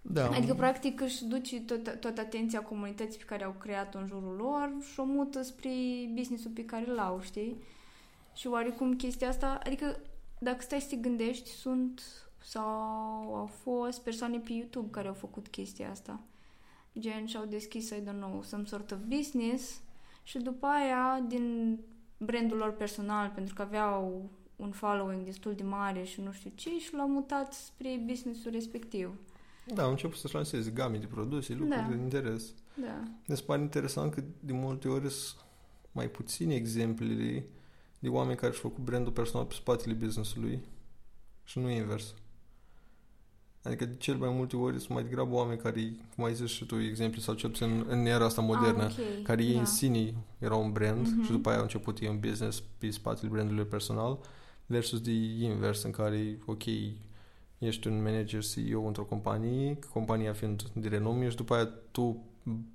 Da. 0.01 0.29
Adică, 0.29 0.53
practic, 0.53 1.01
își 1.01 1.25
duce 1.25 1.61
tot, 1.61 2.00
toată 2.00 2.22
atenția 2.22 2.61
comunității 2.61 3.20
pe 3.20 3.25
care 3.25 3.44
au 3.44 3.55
creat-o 3.59 3.98
în 3.98 4.05
jurul 4.05 4.35
lor 4.35 4.74
și 4.92 5.00
o 5.00 5.03
mută 5.03 5.42
spre 5.42 5.70
business-ul 6.14 6.51
pe 6.51 6.66
care 6.66 6.85
l-au, 6.85 7.22
știi? 7.22 7.55
Și 8.33 8.48
oarecum 8.48 8.96
chestia 8.96 9.29
asta, 9.29 9.59
adică, 9.64 10.00
dacă 10.40 10.61
stai 10.61 10.81
să 10.81 10.87
te 10.90 10.96
gândești, 10.96 11.50
sunt 11.50 12.01
sau 12.44 13.35
au 13.35 13.46
fost 13.46 14.01
persoane 14.01 14.37
pe 14.37 14.53
YouTube 14.53 14.90
care 14.92 15.07
au 15.07 15.14
făcut 15.14 15.48
chestia 15.48 15.90
asta. 15.90 16.20
Gen, 17.00 17.25
și-au 17.25 17.46
deschis, 17.46 17.90
I 17.90 18.01
don't 18.01 18.18
know, 18.18 18.42
some 18.44 18.66
sort 18.66 18.92
of 18.92 18.98
business 19.07 19.81
și 20.24 20.37
după 20.37 20.66
aia, 20.66 21.24
din 21.27 21.77
brandul 22.18 22.57
lor 22.57 22.74
personal, 22.74 23.31
pentru 23.35 23.53
că 23.53 23.61
aveau 23.61 24.29
un 24.55 24.72
following 24.72 25.24
destul 25.24 25.53
de 25.53 25.64
mare 25.64 26.03
și 26.03 26.22
nu 26.22 26.31
știu 26.31 26.51
ce, 26.55 26.79
și 26.79 26.96
l-au 26.96 27.07
mutat 27.07 27.53
spre 27.53 28.01
businessul 28.05 28.51
respectiv. 28.51 29.20
Da, 29.65 29.83
au 29.83 29.89
început 29.89 30.17
să-și 30.17 30.33
lanseze 30.35 30.69
game 30.69 30.97
de 30.97 31.05
produse, 31.05 31.53
lucruri 31.53 31.81
Da. 31.81 31.87
de 31.95 32.01
interes. 32.01 32.43
Da. 32.81 33.03
Mi 33.27 33.35
se 33.35 33.43
pare 33.43 33.61
interesant 33.61 34.13
că 34.13 34.24
de 34.39 34.53
multe 34.53 34.87
ori 34.87 35.09
sunt 35.11 35.39
mai 35.91 36.09
puține 36.09 36.55
exemplele 36.55 37.45
de 38.00 38.09
oameni 38.09 38.37
care 38.37 38.51
și-au 38.53 38.69
făcut 38.69 38.83
brandul 38.83 39.11
personal 39.11 39.45
pe 39.45 39.53
spatele 39.53 39.93
business-ului 39.93 40.59
și 41.43 41.59
nu 41.59 41.69
invers. 41.69 42.13
Adică 43.63 43.85
de 43.85 43.95
cel 43.97 44.15
mai 44.15 44.29
multe 44.29 44.55
ori 44.55 44.77
sunt 44.79 44.89
mai 44.89 45.03
degrabă 45.03 45.33
oameni 45.35 45.59
care, 45.59 45.91
cum 46.15 46.24
ai 46.24 46.33
zis 46.33 46.50
și 46.50 46.65
tu, 46.65 46.75
exemplu, 46.79 47.21
sau 47.21 47.33
cel 47.33 47.50
puțin 47.50 47.85
în 47.87 48.05
era 48.05 48.25
asta 48.25 48.41
modernă, 48.41 48.83
Ah, 48.83 48.95
ok. 49.17 49.24
care 49.24 49.43
ei 49.43 49.53
da. 49.53 49.59
în 49.59 49.65
sine 49.65 50.13
erau 50.39 50.63
un 50.63 50.71
brand 50.71 51.07
Mhm. 51.07 51.24
și 51.24 51.31
după 51.31 51.47
aia 51.50 51.57
au 51.57 51.63
început 51.63 52.00
ei 52.00 52.07
un 52.07 52.19
business 52.19 52.63
pe 52.77 52.89
spatele 52.89 53.29
brandului 53.31 53.65
personal 53.65 54.19
versus 54.65 55.01
de 55.01 55.11
invers 55.43 55.83
în 55.83 55.91
care, 55.91 56.37
ok, 56.45 56.63
ești 57.67 57.87
un 57.87 58.01
manager 58.01 58.43
CEO 58.45 58.81
într-o 58.85 59.03
companie, 59.03 59.79
compania 59.93 60.33
fiind 60.33 60.63
de 60.74 60.87
renume 60.87 61.29
și 61.29 61.35
după 61.35 61.53
aia 61.53 61.69
tu 61.91 62.24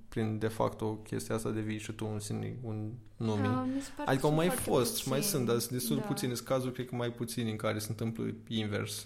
prin 0.09 0.37
de 0.39 0.47
facto 0.47 0.93
chestia 0.93 1.35
asta 1.35 1.49
devii 1.49 1.77
și 1.77 1.91
tu 1.91 2.09
în 2.13 2.19
sine 2.19 2.55
un 2.63 2.91
nume. 3.17 3.41
Da, 3.47 3.67
mi 3.75 3.81
se 3.81 3.89
pare 3.97 4.09
adică 4.09 4.25
că 4.25 4.27
au 4.31 4.37
mai 4.37 4.45
sunt 4.47 4.57
fost 4.59 4.67
foarte 4.73 4.99
și 5.01 5.07
mai 5.09 5.17
puțini. 5.17 5.33
sunt, 5.35 5.45
dar 5.47 5.59
sunt 5.59 5.71
destul 5.71 5.95
de 5.95 6.01
Da. 6.01 6.07
puține 6.07 6.33
sunt 6.33 6.47
cazuri, 6.47 6.73
cred 6.73 6.85
că 6.87 6.95
mai 6.95 7.11
puțini 7.11 7.49
în 7.51 7.55
care 7.57 7.79
se 7.79 7.87
întâmplă 7.89 8.33
invers. 8.47 9.05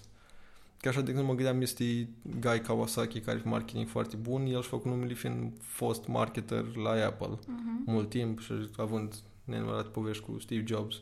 Că 0.80 0.88
așa, 0.88 1.00
de 1.00 1.10
exemplu, 1.10 1.32
mă 1.32 1.38
gândeam, 1.38 1.60
este 1.60 2.08
Guy 2.40 2.60
Kawasaki, 2.60 3.20
care 3.20 3.38
are 3.38 3.48
marketing 3.48 3.86
foarte 3.88 4.16
bun, 4.16 4.42
el 4.46 4.60
și-a 4.60 4.70
făcut 4.70 4.90
numele 4.90 5.14
fiind 5.14 5.52
fost 5.60 6.06
marketer 6.06 6.76
la 6.76 6.90
Apple 6.90 7.38
Mhm. 7.46 7.82
mult 7.86 8.08
timp 8.08 8.40
și 8.40 8.52
având 8.76 9.14
nenumărate 9.44 9.88
povești 9.88 10.22
cu 10.24 10.38
Steve 10.38 10.64
Jobs 10.66 10.98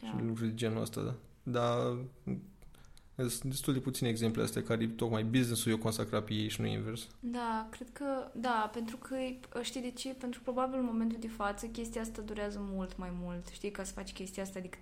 Da. 0.00 0.06
și 0.06 0.24
lucruri 0.26 0.48
de 0.48 0.54
genul 0.54 0.80
ăsta. 0.82 1.00
Da. 1.02 1.14
Dar 1.42 1.96
sunt 3.16 3.44
destul 3.44 3.72
de 3.72 3.78
puține 3.78 4.08
exemple 4.08 4.42
astea 4.42 4.62
care 4.62 4.86
tocmai 4.86 5.24
business-ul 5.24 5.72
e 5.72 5.76
consacrat 5.76 6.24
pe 6.24 6.32
ei 6.32 6.48
și 6.48 6.60
nu 6.60 6.66
invers. 6.66 7.06
Da, 7.20 7.66
cred 7.70 7.88
că, 7.92 8.30
da, 8.34 8.70
pentru 8.72 8.96
că, 8.96 9.16
știi 9.62 9.80
de 9.80 9.90
ce? 9.90 10.08
Pentru 10.08 10.40
că 10.44 10.50
probabil 10.50 10.78
în 10.78 10.84
momentul 10.84 11.18
de 11.20 11.28
față 11.28 11.66
chestia 11.66 12.00
asta 12.00 12.22
durează 12.22 12.58
mult 12.62 12.96
mai 12.96 13.10
mult, 13.20 13.48
știi, 13.48 13.70
ca 13.70 13.84
să 13.84 13.92
faci 13.92 14.12
chestia 14.12 14.42
asta, 14.42 14.58
adică 14.58 14.78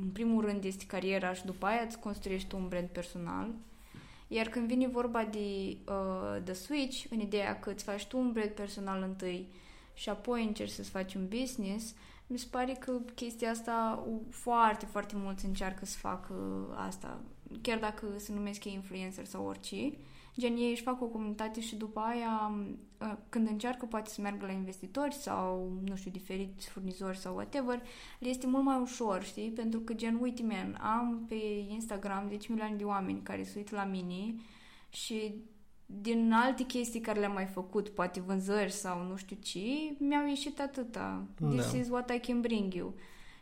în 0.00 0.08
primul 0.08 0.44
rând 0.44 0.64
este 0.64 0.84
cariera 0.86 1.32
și 1.32 1.44
după 1.44 1.66
aia 1.66 1.82
îți 1.86 1.98
construiești 1.98 2.48
tu 2.48 2.56
un 2.56 2.68
brand 2.68 2.88
personal. 2.88 3.50
Iar 4.28 4.46
când 4.46 4.66
vine 4.66 4.86
vorba 4.88 5.24
de 5.30 5.76
uh, 5.86 6.42
the 6.44 6.52
switch, 6.54 7.04
în 7.10 7.20
ideea 7.20 7.58
că 7.58 7.70
îți 7.70 7.84
faci 7.84 8.06
tu 8.06 8.18
un 8.18 8.32
brand 8.32 8.50
personal 8.50 9.02
întâi 9.02 9.46
și 9.94 10.08
apoi 10.08 10.44
încerci 10.44 10.70
să-ți 10.70 10.90
faci 10.90 11.14
un 11.14 11.28
business, 11.28 11.94
mi 12.26 12.38
se 12.38 12.46
pare 12.50 12.72
că 12.72 12.92
chestia 13.14 13.50
asta 13.50 14.04
u- 14.08 14.26
foarte, 14.30 14.86
foarte 14.86 15.14
mulți 15.16 15.44
încearcă 15.44 15.84
să 15.84 15.96
facă 15.98 16.34
asta. 16.76 17.20
Chiar 17.62 17.78
dacă 17.78 18.06
se 18.16 18.32
numesc 18.32 18.64
ei 18.64 18.72
influencer 18.72 19.24
sau 19.24 19.46
orice, 19.46 19.92
gen 20.38 20.56
ei 20.56 20.70
își 20.70 20.82
fac 20.82 21.02
o 21.02 21.06
comunitate 21.06 21.60
și 21.60 21.76
după 21.76 22.00
aia 22.00 22.52
uh, 23.00 23.14
când 23.28 23.48
încearcă 23.48 23.86
poate 23.86 24.10
să 24.10 24.20
meargă 24.20 24.46
la 24.46 24.52
investitori 24.52 25.14
sau, 25.14 25.72
nu 25.84 25.96
știu, 25.96 26.10
diferiți 26.10 26.68
furnizori 26.68 27.18
sau 27.18 27.34
whatever, 27.34 27.82
le 28.18 28.28
este 28.28 28.46
mult 28.46 28.64
mai 28.64 28.80
ușor, 28.80 29.22
știi? 29.22 29.50
Pentru 29.50 29.80
că 29.80 29.92
gen, 29.92 30.18
uite, 30.20 30.42
man, 30.42 30.78
am 30.80 31.24
pe 31.28 31.34
Instagram 31.68 32.26
10 32.28 32.46
milioane 32.52 32.76
de 32.76 32.84
oameni 32.84 33.22
care 33.22 33.42
se 33.42 33.52
uită 33.56 33.74
la 33.74 33.84
mine 33.84 34.34
și 34.88 35.34
din 35.86 36.32
alte 36.32 36.62
chestii 36.62 37.00
care 37.00 37.18
le-am 37.20 37.32
mai 37.32 37.46
făcut, 37.46 37.88
poate 37.88 38.20
vânzări 38.20 38.72
sau 38.72 39.02
nu 39.06 39.16
știu 39.16 39.36
ce, 39.42 39.60
mi-au 39.98 40.26
ieșit 40.26 40.60
atâta. 40.60 41.24
This 41.50 41.72
Da. 41.72 41.78
is 41.78 41.88
what 41.88 42.10
I 42.14 42.18
can 42.20 42.40
bring 42.40 42.74
you. 42.74 42.94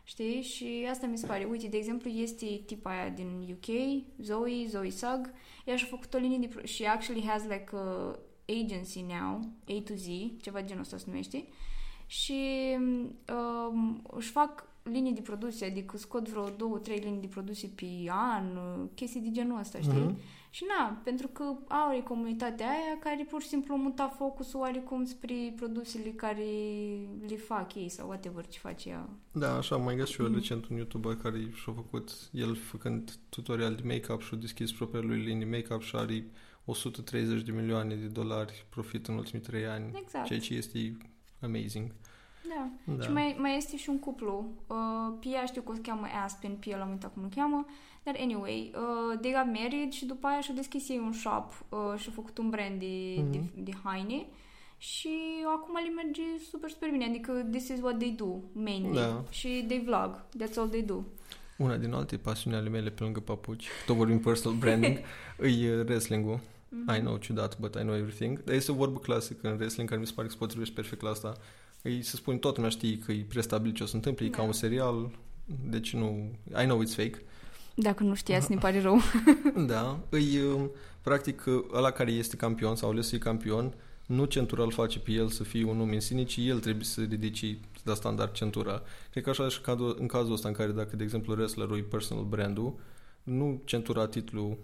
Știi? 0.07 0.41
Și 0.41 0.87
asta 0.89 1.07
mi 1.07 1.17
se 1.17 1.25
pare. 1.25 1.43
Uite, 1.43 1.67
de 1.67 1.77
exemplu, 1.77 2.09
este 2.09 2.45
tipa 2.65 2.89
aia 2.89 3.09
din 3.09 3.27
UK, 3.51 3.75
Zoe, 4.21 4.67
Zoe 4.67 4.89
Sugg. 4.89 5.33
Ea 5.65 5.75
și-a 5.75 5.87
făcut 5.87 6.13
o 6.13 6.17
linie 6.17 6.37
de... 6.37 6.47
Pro- 6.47 6.65
și 6.65 6.85
actually 6.85 7.25
has 7.25 7.43
like 7.43 7.69
a 7.73 8.15
agency 8.63 9.01
now, 9.01 9.39
A 9.67 9.81
to 9.85 9.93
Z, 9.95 10.05
ceva 10.41 10.63
genul 10.63 10.81
ăsta 10.81 10.97
se 10.97 11.03
numește. 11.07 11.45
Și 12.05 12.41
um, 13.33 14.01
își 14.11 14.29
fac 14.29 14.67
linii 14.83 15.13
de 15.13 15.21
produse, 15.21 15.65
adică 15.65 15.97
scot 15.97 16.29
vreo 16.29 16.49
două, 16.49 16.77
trei 16.77 16.99
linii 16.99 17.21
de 17.21 17.27
produse 17.27 17.67
pe 17.75 17.85
an, 18.07 18.45
chestii 18.93 19.21
de 19.21 19.31
genul 19.31 19.59
ăsta, 19.59 19.79
știi? 19.79 20.05
Mm-hmm. 20.11 20.46
Și 20.57 20.65
na, 20.77 21.01
pentru 21.03 21.27
că 21.27 21.43
au 21.67 22.03
comunitatea 22.03 22.67
aia 22.67 22.99
care 22.99 23.25
pur 23.29 23.41
și 23.41 23.47
simplu 23.47 23.75
muta 23.75 24.07
focusul 24.17 24.59
oarecum 24.59 25.05
spre 25.05 25.53
produsele 25.55 26.09
care 26.09 26.45
le 27.27 27.35
fac 27.35 27.75
ei 27.75 27.89
sau 27.89 28.07
whatever 28.07 28.47
ce 28.47 28.59
face 28.59 28.89
ea. 28.89 29.09
Da, 29.31 29.57
așa, 29.57 29.75
mai 29.75 29.95
găsit 29.95 30.13
și 30.13 30.21
eu 30.21 30.29
mm-hmm. 30.29 30.33
recent 30.33 30.67
un 30.67 30.77
YouTuber 30.77 31.15
care 31.15 31.39
și-a 31.39 31.73
făcut, 31.73 32.11
el 32.31 32.55
făcând 32.55 33.11
tutorial 33.29 33.75
de 33.75 33.81
make-up 33.85 34.21
și-a 34.21 34.37
deschis 34.37 34.71
propriul 34.71 35.05
lui 35.05 35.19
linii 35.19 35.45
make-up 35.45 35.81
și 35.81 35.95
are 35.95 36.25
130 36.65 37.41
de 37.41 37.51
milioane 37.51 37.95
de 37.95 38.07
dolari 38.07 38.65
profit 38.69 39.07
în 39.07 39.15
ultimii 39.15 39.45
trei 39.45 39.65
ani, 39.65 39.91
exact. 39.95 40.25
ceea 40.25 40.39
ce 40.39 40.53
este 40.53 40.97
amazing. 41.41 41.91
Da. 42.47 42.69
da. 42.95 43.03
Și 43.03 43.11
mai, 43.11 43.35
mai 43.39 43.57
este 43.57 43.77
și 43.77 43.89
un 43.89 43.99
cuplu. 43.99 44.45
Uh, 44.67 44.77
Pia 45.19 45.45
știu 45.45 45.61
că 45.61 45.71
o 45.71 45.81
cheamă 45.81 46.07
Aspen, 46.23 46.55
Pia 46.55 46.77
l-am 46.77 46.89
uitat 46.89 47.13
cum 47.13 47.23
îl 47.23 47.29
cheamă. 47.35 47.65
Dar 48.03 48.15
anyway, 48.19 48.73
uh, 48.75 49.19
they 49.19 49.31
got 49.31 49.53
married 49.53 49.91
și 49.91 50.05
după 50.05 50.27
aia 50.27 50.41
și-au 50.41 50.55
deschis 50.55 50.89
ei 50.89 51.01
un 51.03 51.13
shop 51.13 51.65
uh, 51.69 51.99
și-au 51.99 52.13
făcut 52.13 52.37
un 52.37 52.49
brand 52.49 52.79
de, 52.79 53.15
mm-hmm. 53.15 53.31
de, 53.31 53.39
de 53.55 53.71
haine 53.83 54.25
și 54.77 55.09
acum 55.55 55.75
le 55.75 55.89
merge 56.03 56.21
super, 56.49 56.69
super 56.69 56.89
bine. 56.89 57.05
Adică 57.05 57.31
this 57.51 57.67
is 57.67 57.79
what 57.81 57.97
they 57.97 58.11
do, 58.11 58.39
mainly. 58.51 58.95
Da. 58.95 59.23
Și 59.29 59.63
they 59.67 59.83
vlog. 59.85 60.25
That's 60.43 60.55
all 60.55 60.67
they 60.67 60.81
do. 60.81 61.03
Una 61.57 61.77
din 61.77 61.93
alte 61.93 62.17
pasiuni 62.17 62.55
ale 62.55 62.69
mele 62.69 62.89
pe 62.89 63.03
lângă 63.03 63.19
papuci, 63.19 63.67
tot 63.85 63.95
vorbim 63.95 64.19
personal 64.19 64.57
branding, 64.57 64.97
e 65.61 65.81
wrestling-ul. 65.81 66.39
Mm-hmm. 66.39 66.97
I 66.97 66.99
know 66.99 67.17
ciudat, 67.17 67.59
but 67.59 67.75
I 67.75 67.79
know 67.79 67.95
everything. 67.95 68.43
Dar 68.43 68.55
este 68.55 68.71
o 68.71 68.75
vorbă 68.75 68.99
clasică 68.99 69.47
în 69.49 69.55
wrestling 69.55 69.89
care 69.89 70.01
mi 70.01 70.07
se 70.07 70.13
pare 70.15 70.27
că 70.27 70.33
se 70.33 70.39
potrivește 70.39 70.73
perfect 70.73 71.01
la 71.01 71.09
asta. 71.09 71.33
Îi 71.87 72.01
se 72.01 72.15
spune, 72.15 72.37
toată 72.37 72.55
lumea 72.55 72.71
știe 72.71 72.97
că 72.97 73.11
e 73.11 73.25
prestabil 73.27 73.71
ce 73.71 73.83
o 73.83 73.85
să 73.85 73.95
întâmple, 73.95 74.25
e 74.25 74.29
ca 74.29 74.37
da. 74.37 74.43
un 74.43 74.51
serial, 74.51 75.11
deci 75.69 75.93
nu... 75.93 76.31
I 76.61 76.63
know 76.63 76.83
it's 76.83 76.95
fake. 76.95 77.21
Dacă 77.75 78.03
nu 78.03 78.15
știați, 78.15 78.51
ne 78.53 78.57
pare 78.57 78.81
rău. 78.81 78.99
da, 79.73 79.99
îi, 80.09 80.41
um, 80.41 80.71
practic, 81.01 81.43
ăla 81.73 81.91
care 81.91 82.11
este 82.11 82.35
campion 82.35 82.75
sau 82.75 82.89
ales 82.89 83.03
să 83.03 83.09
fie 83.09 83.19
campion, 83.19 83.73
nu 84.05 84.25
centura 84.25 84.63
îl 84.63 84.71
face 84.71 84.99
pe 84.99 85.11
el 85.11 85.27
să 85.27 85.43
fie 85.43 85.63
un 85.63 85.79
om 85.79 85.89
în 85.89 85.99
sine, 85.99 86.23
ci 86.23 86.37
el 86.37 86.59
trebuie 86.59 86.83
să 86.83 87.01
ridice 87.01 87.59
la 87.83 87.93
standard 87.93 88.31
centura. 88.31 88.81
Cred 89.11 89.23
că 89.23 89.29
așa 89.29 89.49
și 89.49 89.61
în 89.97 90.07
cazul 90.07 90.33
ăsta 90.33 90.47
în 90.47 90.53
care 90.53 90.71
dacă, 90.71 90.95
de 90.95 91.03
exemplu, 91.03 91.33
wrestlerul 91.33 91.77
e 91.77 91.81
personal 91.81 92.23
brandul, 92.23 92.75
nu 93.23 93.61
centura 93.65 94.07
titlul 94.07 94.57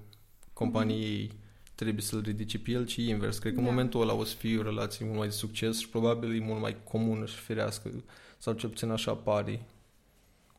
companiei 0.54 1.28
mm-hmm. 1.28 1.43
Trebuie 1.76 2.04
să-l 2.04 2.22
ridice 2.22 2.60
pe 2.60 2.72
el, 2.72 2.86
ci 2.86 2.96
invers. 2.96 3.38
Cred 3.38 3.54
că 3.54 3.60
da. 3.60 3.66
în 3.66 3.74
momentul 3.74 4.02
ăla 4.02 4.14
o 4.14 4.24
să 4.24 4.36
fie 4.36 4.60
o 4.60 4.62
relație 4.62 5.06
mult 5.06 5.18
mai 5.18 5.28
de 5.28 5.34
succes 5.34 5.80
și 5.80 5.90
probabil 5.90 6.36
e 6.36 6.46
mult 6.46 6.62
mai 6.62 6.78
comună 6.84 7.26
și 7.26 7.36
firească, 7.36 8.04
sau 8.38 8.54
cel 8.54 8.70
puțin 8.70 8.90
așa 8.90 9.16
pare 9.16 9.66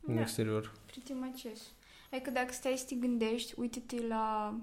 da. 0.00 0.12
în 0.12 0.18
exterior. 0.18 0.72
Pretty 0.87 1.12
much 1.12 1.42
yes. 1.42 1.61
Adică 2.11 2.31
dacă 2.31 2.53
stai 2.53 2.74
să 2.77 2.85
te 2.88 2.94
gândești, 2.94 3.55
uite-te 3.57 4.07
la... 4.07 4.55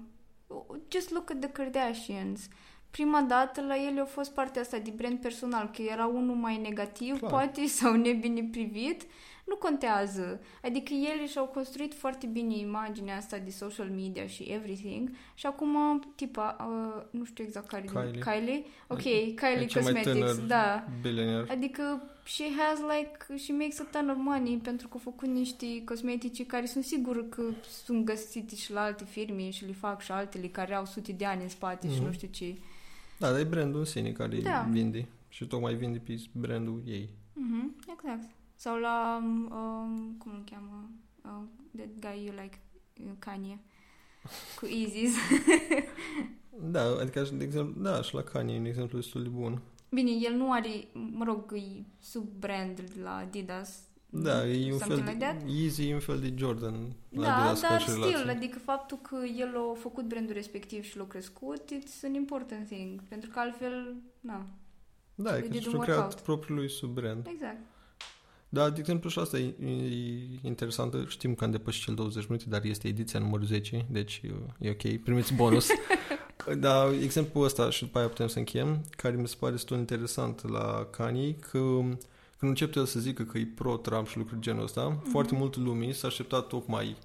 Just 0.88 1.10
look 1.10 1.30
at 1.30 1.40
the 1.40 1.48
Kardashians. 1.48 2.48
Prima 2.90 3.20
dată 3.20 3.60
la 3.60 3.76
ele 3.86 4.00
a 4.00 4.04
fost 4.04 4.30
partea 4.30 4.62
asta 4.62 4.78
de 4.78 4.90
brand 4.90 5.20
personal, 5.20 5.70
că 5.70 5.82
era 5.82 6.06
unul 6.06 6.34
mai 6.34 6.56
negativ, 6.56 7.18
Clar. 7.18 7.30
poate, 7.30 7.66
sau 7.66 7.94
nebine 7.94 8.48
privit, 8.50 9.02
nu 9.44 9.56
contează. 9.56 10.40
Adică 10.62 10.92
ele 10.92 11.26
și-au 11.26 11.44
construit 11.44 11.94
foarte 11.94 12.26
bine 12.26 12.56
imaginea 12.56 13.16
asta 13.16 13.38
de 13.38 13.50
social 13.50 13.88
media 13.88 14.26
și 14.26 14.42
everything 14.42 15.10
și 15.34 15.46
acum, 15.46 16.02
tipa, 16.14 16.56
uh, 16.60 17.02
nu 17.10 17.24
știu 17.24 17.44
exact 17.44 17.66
care 17.66 17.84
Kylie. 17.86 18.22
Kylie? 18.22 18.64
Ok, 18.86 19.02
Kylie 19.34 19.66
Cosmetics, 19.74 20.46
da. 20.46 20.84
Billionaire. 21.00 21.52
Adică 21.52 22.02
she 22.24 22.44
has 22.58 22.78
like, 22.78 23.42
she 23.44 23.52
makes 23.52 23.80
a 23.80 23.86
ton 23.90 24.08
of 24.08 24.16
money 24.18 24.56
pentru 24.62 24.88
că 24.88 24.94
a 24.96 25.00
făcut 25.02 25.28
niște 25.28 25.66
cosmetici 25.84 26.46
care 26.46 26.66
sunt 26.66 26.84
sigur 26.84 27.28
că 27.28 27.42
sunt 27.84 28.04
găsite 28.04 28.54
și 28.54 28.72
la 28.72 28.80
alte 28.80 29.04
firme 29.04 29.50
și 29.50 29.64
le 29.64 29.72
fac 29.72 30.00
și 30.02 30.12
altele 30.12 30.46
care 30.46 30.74
au 30.74 30.84
sute 30.84 31.12
de 31.12 31.24
ani 31.24 31.42
în 31.42 31.48
spate 31.48 31.86
mm-hmm. 31.86 31.90
și 31.90 31.96
mhm. 31.96 32.06
nu 32.06 32.12
știu 32.12 32.28
ce. 32.30 32.56
Da, 33.18 33.30
dar 33.30 33.40
e 33.40 33.44
brandul 33.44 33.78
în 33.78 33.86
sine 33.86 34.12
care 34.12 34.36
da. 34.36 34.66
vinde 34.70 35.06
și 35.28 35.46
tocmai 35.46 35.74
vinde 35.74 35.98
pe 35.98 36.22
brandul 36.32 36.82
ei. 36.86 37.08
Mm-hmm, 37.32 37.92
exact. 37.92 38.41
Sau 38.62 38.78
la, 38.78 39.20
um, 39.22 40.14
cum 40.18 40.32
îl 40.32 40.44
cheamă, 40.50 40.90
uh, 41.24 41.46
that 41.76 41.88
guy 42.00 42.24
you 42.24 42.34
like, 42.42 42.60
Kanye, 43.18 43.58
cu 44.56 44.66
Isis. 44.66 45.14
da, 46.74 46.82
adică, 47.00 47.28
de 47.32 47.44
exemplu, 47.44 47.82
da, 47.82 48.02
și 48.02 48.14
la 48.14 48.22
Kanye, 48.22 48.58
un 48.58 48.64
exemplu 48.64 48.98
destul 48.98 49.22
de 49.22 49.28
bun. 49.28 49.60
Bine, 49.90 50.10
el 50.10 50.34
nu 50.34 50.52
are, 50.52 50.88
mă 50.92 51.24
rog, 51.24 51.52
e 51.54 51.84
sub 51.98 52.28
brand 52.38 52.82
la 53.02 53.16
Adidas, 53.16 53.80
da, 54.10 54.46
e 54.46 54.72
un 54.72 54.78
fel 54.78 54.96
like 54.96 55.12
de, 55.12 55.52
Easy 55.62 55.88
e 55.88 55.94
un 55.94 56.00
fel 56.00 56.20
de 56.20 56.34
Jordan 56.36 56.74
la 57.08 57.22
Da, 57.22 57.36
Adidas 57.36 57.60
dar 57.60 57.80
stil, 57.80 58.28
adică 58.28 58.58
faptul 58.58 58.98
că 58.98 59.16
el 59.38 59.56
a 59.56 59.74
făcut 59.78 60.04
brandul 60.04 60.34
respectiv 60.34 60.82
și 60.82 60.96
l-a 60.96 61.06
crescut, 61.06 61.62
it's 61.62 62.04
an 62.04 62.14
important 62.14 62.66
thing, 62.66 63.02
pentru 63.08 63.30
că 63.30 63.38
altfel, 63.38 63.96
na. 64.20 64.46
Da, 65.14 65.36
e 65.36 65.40
că 65.40 65.58
și-a 65.58 65.78
creat 65.78 66.22
propriul 66.22 66.58
lui 66.58 66.70
sub 66.70 66.90
brand. 66.90 67.26
Exact. 67.26 67.71
Da, 68.54 68.70
de 68.70 68.80
exemplu 68.80 69.08
și 69.08 69.18
asta 69.18 69.38
e, 69.38 69.54
e 69.64 70.38
interesantă. 70.42 71.04
Știm 71.08 71.34
că 71.34 71.44
am 71.44 71.50
depășit 71.50 71.82
cel 71.82 71.94
20 71.94 72.26
minute, 72.26 72.44
dar 72.48 72.64
este 72.64 72.88
ediția 72.88 73.20
numărul 73.20 73.46
10, 73.46 73.86
deci 73.90 74.20
e, 74.24 74.66
e 74.66 74.70
ok, 74.70 75.02
primiți 75.02 75.34
bonus. 75.34 75.68
da, 76.58 76.90
exemplul 77.02 77.44
ăsta 77.44 77.70
și 77.70 77.84
după 77.84 77.98
aia 77.98 78.08
putem 78.08 78.26
să 78.26 78.38
încheiem, 78.38 78.84
care 78.90 79.16
mi 79.16 79.28
se 79.28 79.36
pare 79.38 79.52
destul 79.52 79.76
interesant 79.76 80.48
la 80.48 80.86
Kanye, 80.90 81.34
că 81.34 81.58
când 82.38 82.50
începe 82.50 82.78
el 82.78 82.84
să 82.84 83.00
zică 83.00 83.22
că 83.22 83.38
e 83.38 83.52
pro-Trump 83.54 84.08
și 84.08 84.16
lucruri 84.18 84.40
genul 84.40 84.62
ăsta, 84.62 84.96
mm-hmm. 84.96 85.10
foarte 85.10 85.34
mult 85.34 85.56
lumii 85.56 85.92
s-a 85.92 86.06
așteptat 86.06 86.46
tocmai 86.46 86.96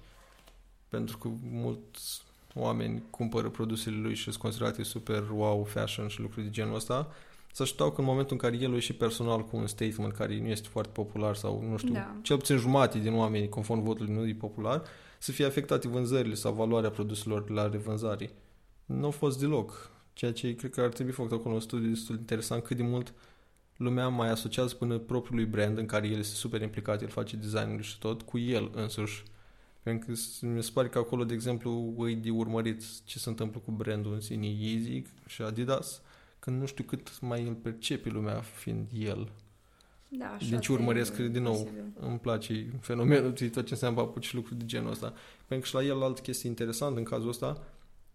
pentru 0.88 1.18
că 1.18 1.28
mulți 1.50 2.22
oameni 2.54 3.02
cumpără 3.10 3.48
produsele 3.48 3.96
lui 3.96 4.14
și 4.14 4.22
sunt 4.22 4.36
considerate 4.36 4.82
super 4.82 5.24
wow 5.30 5.64
fashion 5.64 6.08
și 6.08 6.20
lucruri 6.20 6.44
de 6.44 6.50
genul 6.50 6.74
ăsta, 6.74 7.08
să 7.52 7.62
așteptau 7.62 7.90
că 7.90 8.00
în 8.00 8.06
momentul 8.06 8.32
în 8.32 8.48
care 8.48 8.62
el 8.62 8.74
e 8.74 8.78
și 8.78 8.92
personal 8.92 9.44
cu 9.44 9.56
un 9.56 9.66
statement 9.66 10.12
care 10.12 10.40
nu 10.40 10.46
este 10.46 10.68
foarte 10.68 10.92
popular 10.92 11.34
sau, 11.34 11.64
nu 11.70 11.76
știu, 11.76 11.92
da. 11.92 12.16
cel 12.22 12.36
puțin 12.36 12.56
jumate 12.56 12.98
din 12.98 13.14
oameni, 13.14 13.48
conform 13.48 13.82
votului, 13.82 14.14
nu 14.14 14.26
e 14.26 14.34
popular, 14.34 14.82
să 15.18 15.32
fie 15.32 15.44
afectate 15.44 15.88
vânzările 15.88 16.34
sau 16.34 16.52
valoarea 16.52 16.90
produselor 16.90 17.50
la 17.50 17.68
revânzare. 17.68 18.30
Nu 18.86 19.04
au 19.04 19.10
fost 19.10 19.38
deloc. 19.38 19.90
Ceea 20.12 20.32
ce 20.32 20.54
cred 20.54 20.70
că 20.70 20.80
ar 20.80 20.88
trebui 20.88 21.12
făcut 21.12 21.32
acolo 21.32 21.54
un 21.54 21.60
studiu 21.60 21.88
destul 21.88 22.14
de 22.14 22.20
interesant 22.20 22.62
cât 22.62 22.76
de 22.76 22.82
mult 22.82 23.14
lumea 23.76 24.08
mai 24.08 24.30
asociază 24.30 24.74
până 24.74 24.98
propriului 24.98 25.44
brand 25.44 25.78
în 25.78 25.86
care 25.86 26.06
el 26.06 26.18
este 26.18 26.34
super 26.34 26.62
implicat, 26.62 27.02
el 27.02 27.08
face 27.08 27.36
designul 27.36 27.80
și 27.80 27.98
tot, 27.98 28.22
cu 28.22 28.38
el 28.38 28.70
însuși. 28.74 29.22
Pentru 29.82 30.06
că 30.06 30.46
mi 30.46 30.62
se 30.62 30.70
pare 30.74 30.88
că 30.88 30.98
acolo, 30.98 31.24
de 31.24 31.34
exemplu, 31.34 31.94
îi 31.98 32.14
de 32.14 32.30
urmărit 32.30 33.04
ce 33.04 33.18
se 33.18 33.28
întâmplă 33.28 33.60
cu 33.64 33.70
brandul 33.70 34.12
în 34.12 34.20
sine 34.20 34.46
Yeezy 34.46 35.02
și 35.26 35.42
Adidas, 35.42 36.02
când 36.48 36.60
nu 36.60 36.66
știu 36.66 36.84
cât 36.84 37.20
mai 37.20 37.46
îl 37.46 37.54
percepe 37.54 38.08
lumea 38.08 38.40
fiind 38.40 38.88
el. 38.92 39.32
Da, 40.08 40.26
așa 40.26 40.48
deci 40.50 40.68
urmăresc, 40.68 41.16
din 41.16 41.42
nou, 41.42 41.52
posibil. 41.52 41.84
îmi 42.00 42.18
place 42.18 42.70
fenomenul, 42.80 43.32
tot 43.32 43.66
ce 43.66 43.72
înseamnă 43.72 44.00
papuci 44.00 44.26
și 44.26 44.34
lucruri 44.34 44.58
de 44.58 44.64
genul 44.64 44.90
ăsta. 44.90 45.14
Pentru 45.46 45.58
că 45.58 45.64
și 45.66 45.74
la 45.74 45.92
el 45.94 46.02
altă 46.02 46.20
chestie 46.20 46.48
interesantă 46.48 46.98
în 46.98 47.04
cazul 47.04 47.28
ăsta, 47.28 47.64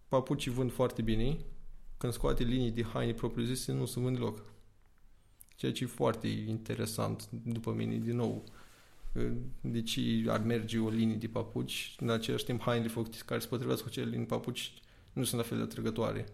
papucii 0.08 0.50
vând 0.50 0.72
foarte 0.72 1.02
bine, 1.02 1.36
când 1.96 2.12
scoate 2.12 2.42
linii 2.42 2.70
de 2.70 2.84
haine 2.84 3.12
propriu-zise, 3.12 3.72
nu 3.72 3.84
se 3.84 4.00
vând 4.00 4.16
deloc. 4.16 4.42
Ceea 5.56 5.72
ce 5.72 5.84
e 5.84 5.86
foarte 5.86 6.28
interesant 6.28 7.28
după 7.30 7.72
mine, 7.72 7.96
din 7.96 8.16
nou. 8.16 8.44
Deci 9.60 9.98
ar 10.26 10.40
merge 10.40 10.78
o 10.78 10.88
linie 10.88 11.16
de 11.16 11.26
papuci, 11.26 11.96
în 12.00 12.10
același 12.10 12.44
timp 12.44 12.60
hainele 12.60 12.88
făcute 12.88 13.18
care 13.26 13.40
se 13.40 13.46
potrivesc 13.46 13.82
cu 13.82 13.88
cele 13.88 14.10
linii 14.10 14.26
papuci 14.26 14.72
nu 15.12 15.24
sunt 15.24 15.40
la 15.40 15.46
fel 15.46 15.56
de 15.56 15.62
atrăgătoare. 15.62 16.26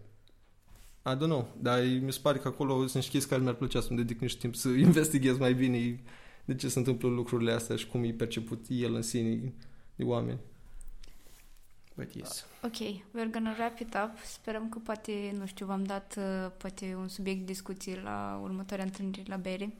I 1.05 1.15
don't 1.15 1.29
know, 1.29 1.47
dar 1.61 1.83
mi 2.01 2.11
se 2.11 2.19
pare 2.21 2.37
că 2.37 2.47
acolo 2.47 2.87
sunt 2.87 3.03
chestii 3.03 3.29
care 3.29 3.41
mi-ar 3.41 3.53
plăcea 3.53 3.81
să-mi 3.81 3.97
dedic 3.97 4.19
niște 4.19 4.39
timp 4.39 4.55
să 4.55 4.69
investighez 4.87 5.37
mai 5.37 5.53
bine 5.53 5.99
de 6.45 6.55
ce 6.55 6.67
se 6.67 6.79
întâmplă 6.79 7.09
lucrurile 7.09 7.51
astea 7.51 7.75
și 7.75 7.87
cum 7.87 8.03
e 8.03 8.11
perceput 8.11 8.65
el 8.69 8.93
în 8.93 9.01
sine 9.01 9.53
de 9.95 10.03
oameni. 10.03 10.39
But 11.95 12.13
yes. 12.13 12.45
Ok, 12.63 12.75
we're 13.13 13.31
gonna 13.31 13.53
wrap 13.57 13.79
it 13.79 13.95
up. 14.03 14.17
Sperăm 14.25 14.69
că 14.69 14.79
poate, 14.79 15.35
nu 15.37 15.45
știu, 15.45 15.65
v-am 15.65 15.83
dat 15.83 16.15
uh, 16.17 16.51
poate 16.57 16.95
un 16.95 17.07
subiect 17.07 17.39
de 17.39 17.45
discuție 17.45 18.01
la 18.03 18.39
următoarea 18.43 18.85
întâlnire 18.85 19.23
la 19.25 19.35
bere. 19.35 19.73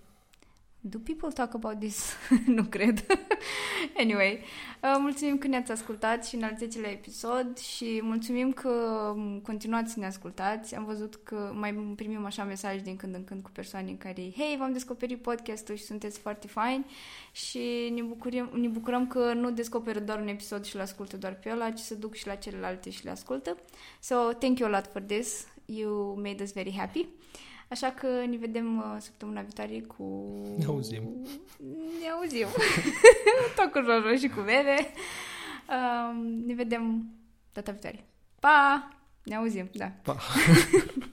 Do 0.83 0.97
people 0.97 1.31
talk 1.31 1.53
about 1.53 1.79
this? 1.79 2.13
nu 2.45 2.63
cred. 2.63 3.05
anyway, 4.03 4.39
uh, 4.83 4.95
mulțumim 4.99 5.37
că 5.37 5.47
ne-ați 5.47 5.71
ascultat 5.71 6.25
și 6.25 6.35
în 6.35 6.43
al 6.43 6.55
10 6.57 6.79
episod 6.79 7.57
și 7.57 7.99
mulțumim 8.03 8.51
că 8.51 8.69
um, 9.15 9.39
continuați 9.39 9.93
să 9.93 9.99
ne 9.99 10.05
ascultați. 10.05 10.75
Am 10.75 10.85
văzut 10.85 11.15
că 11.23 11.51
mai 11.55 11.73
primim 11.73 12.25
așa 12.25 12.43
mesaje 12.43 12.79
din 12.79 12.95
când 12.95 13.15
în 13.15 13.23
când 13.23 13.43
cu 13.43 13.49
persoane 13.53 13.91
care, 13.91 14.31
hei, 14.35 14.55
v-am 14.59 14.71
descoperit 14.71 15.21
podcastul 15.21 15.75
și 15.75 15.83
sunteți 15.83 16.19
foarte 16.19 16.47
faini 16.47 16.85
și 17.31 17.91
ne 17.95 18.01
bucurăm, 18.01 18.49
ne 18.53 18.67
bucurăm 18.67 19.07
că 19.07 19.33
nu 19.33 19.51
descoperă 19.51 19.99
doar 19.99 20.19
un 20.19 20.27
episod 20.27 20.65
și 20.65 20.75
îl 20.75 20.81
ascultă 20.81 21.17
doar 21.17 21.33
pe 21.33 21.51
ăla, 21.51 21.71
ci 21.71 21.79
se 21.79 21.95
duc 21.95 22.15
și 22.15 22.27
la 22.27 22.35
celelalte 22.35 22.89
și 22.89 23.03
le 23.03 23.11
ascultă. 23.11 23.57
So, 23.99 24.15
thank 24.15 24.59
you 24.59 24.69
a 24.69 24.71
lot 24.71 24.85
for 24.91 25.01
this. 25.01 25.47
You 25.65 26.19
made 26.21 26.43
us 26.43 26.53
very 26.53 26.73
happy. 26.77 27.07
Așa 27.71 27.91
că 27.91 28.07
ne 28.07 28.37
vedem 28.37 28.77
uh, 28.77 28.95
săptămâna 28.99 29.41
viitoare 29.41 29.79
cu... 29.79 30.03
Ne 30.57 30.65
auzim. 30.65 31.03
Ne 32.01 32.09
auzim. 32.09 32.47
Tot 33.55 33.71
cu 33.71 33.79
Jojo 33.79 34.15
și 34.15 34.27
cu 34.27 34.41
Bebe. 34.41 34.93
Um, 35.69 36.45
ne 36.45 36.53
vedem 36.53 37.05
data 37.53 37.71
viitoare. 37.71 38.05
Pa! 38.39 38.89
Ne 39.23 39.35
auzim, 39.35 39.69
da. 39.73 39.91
Pa! 40.01 40.17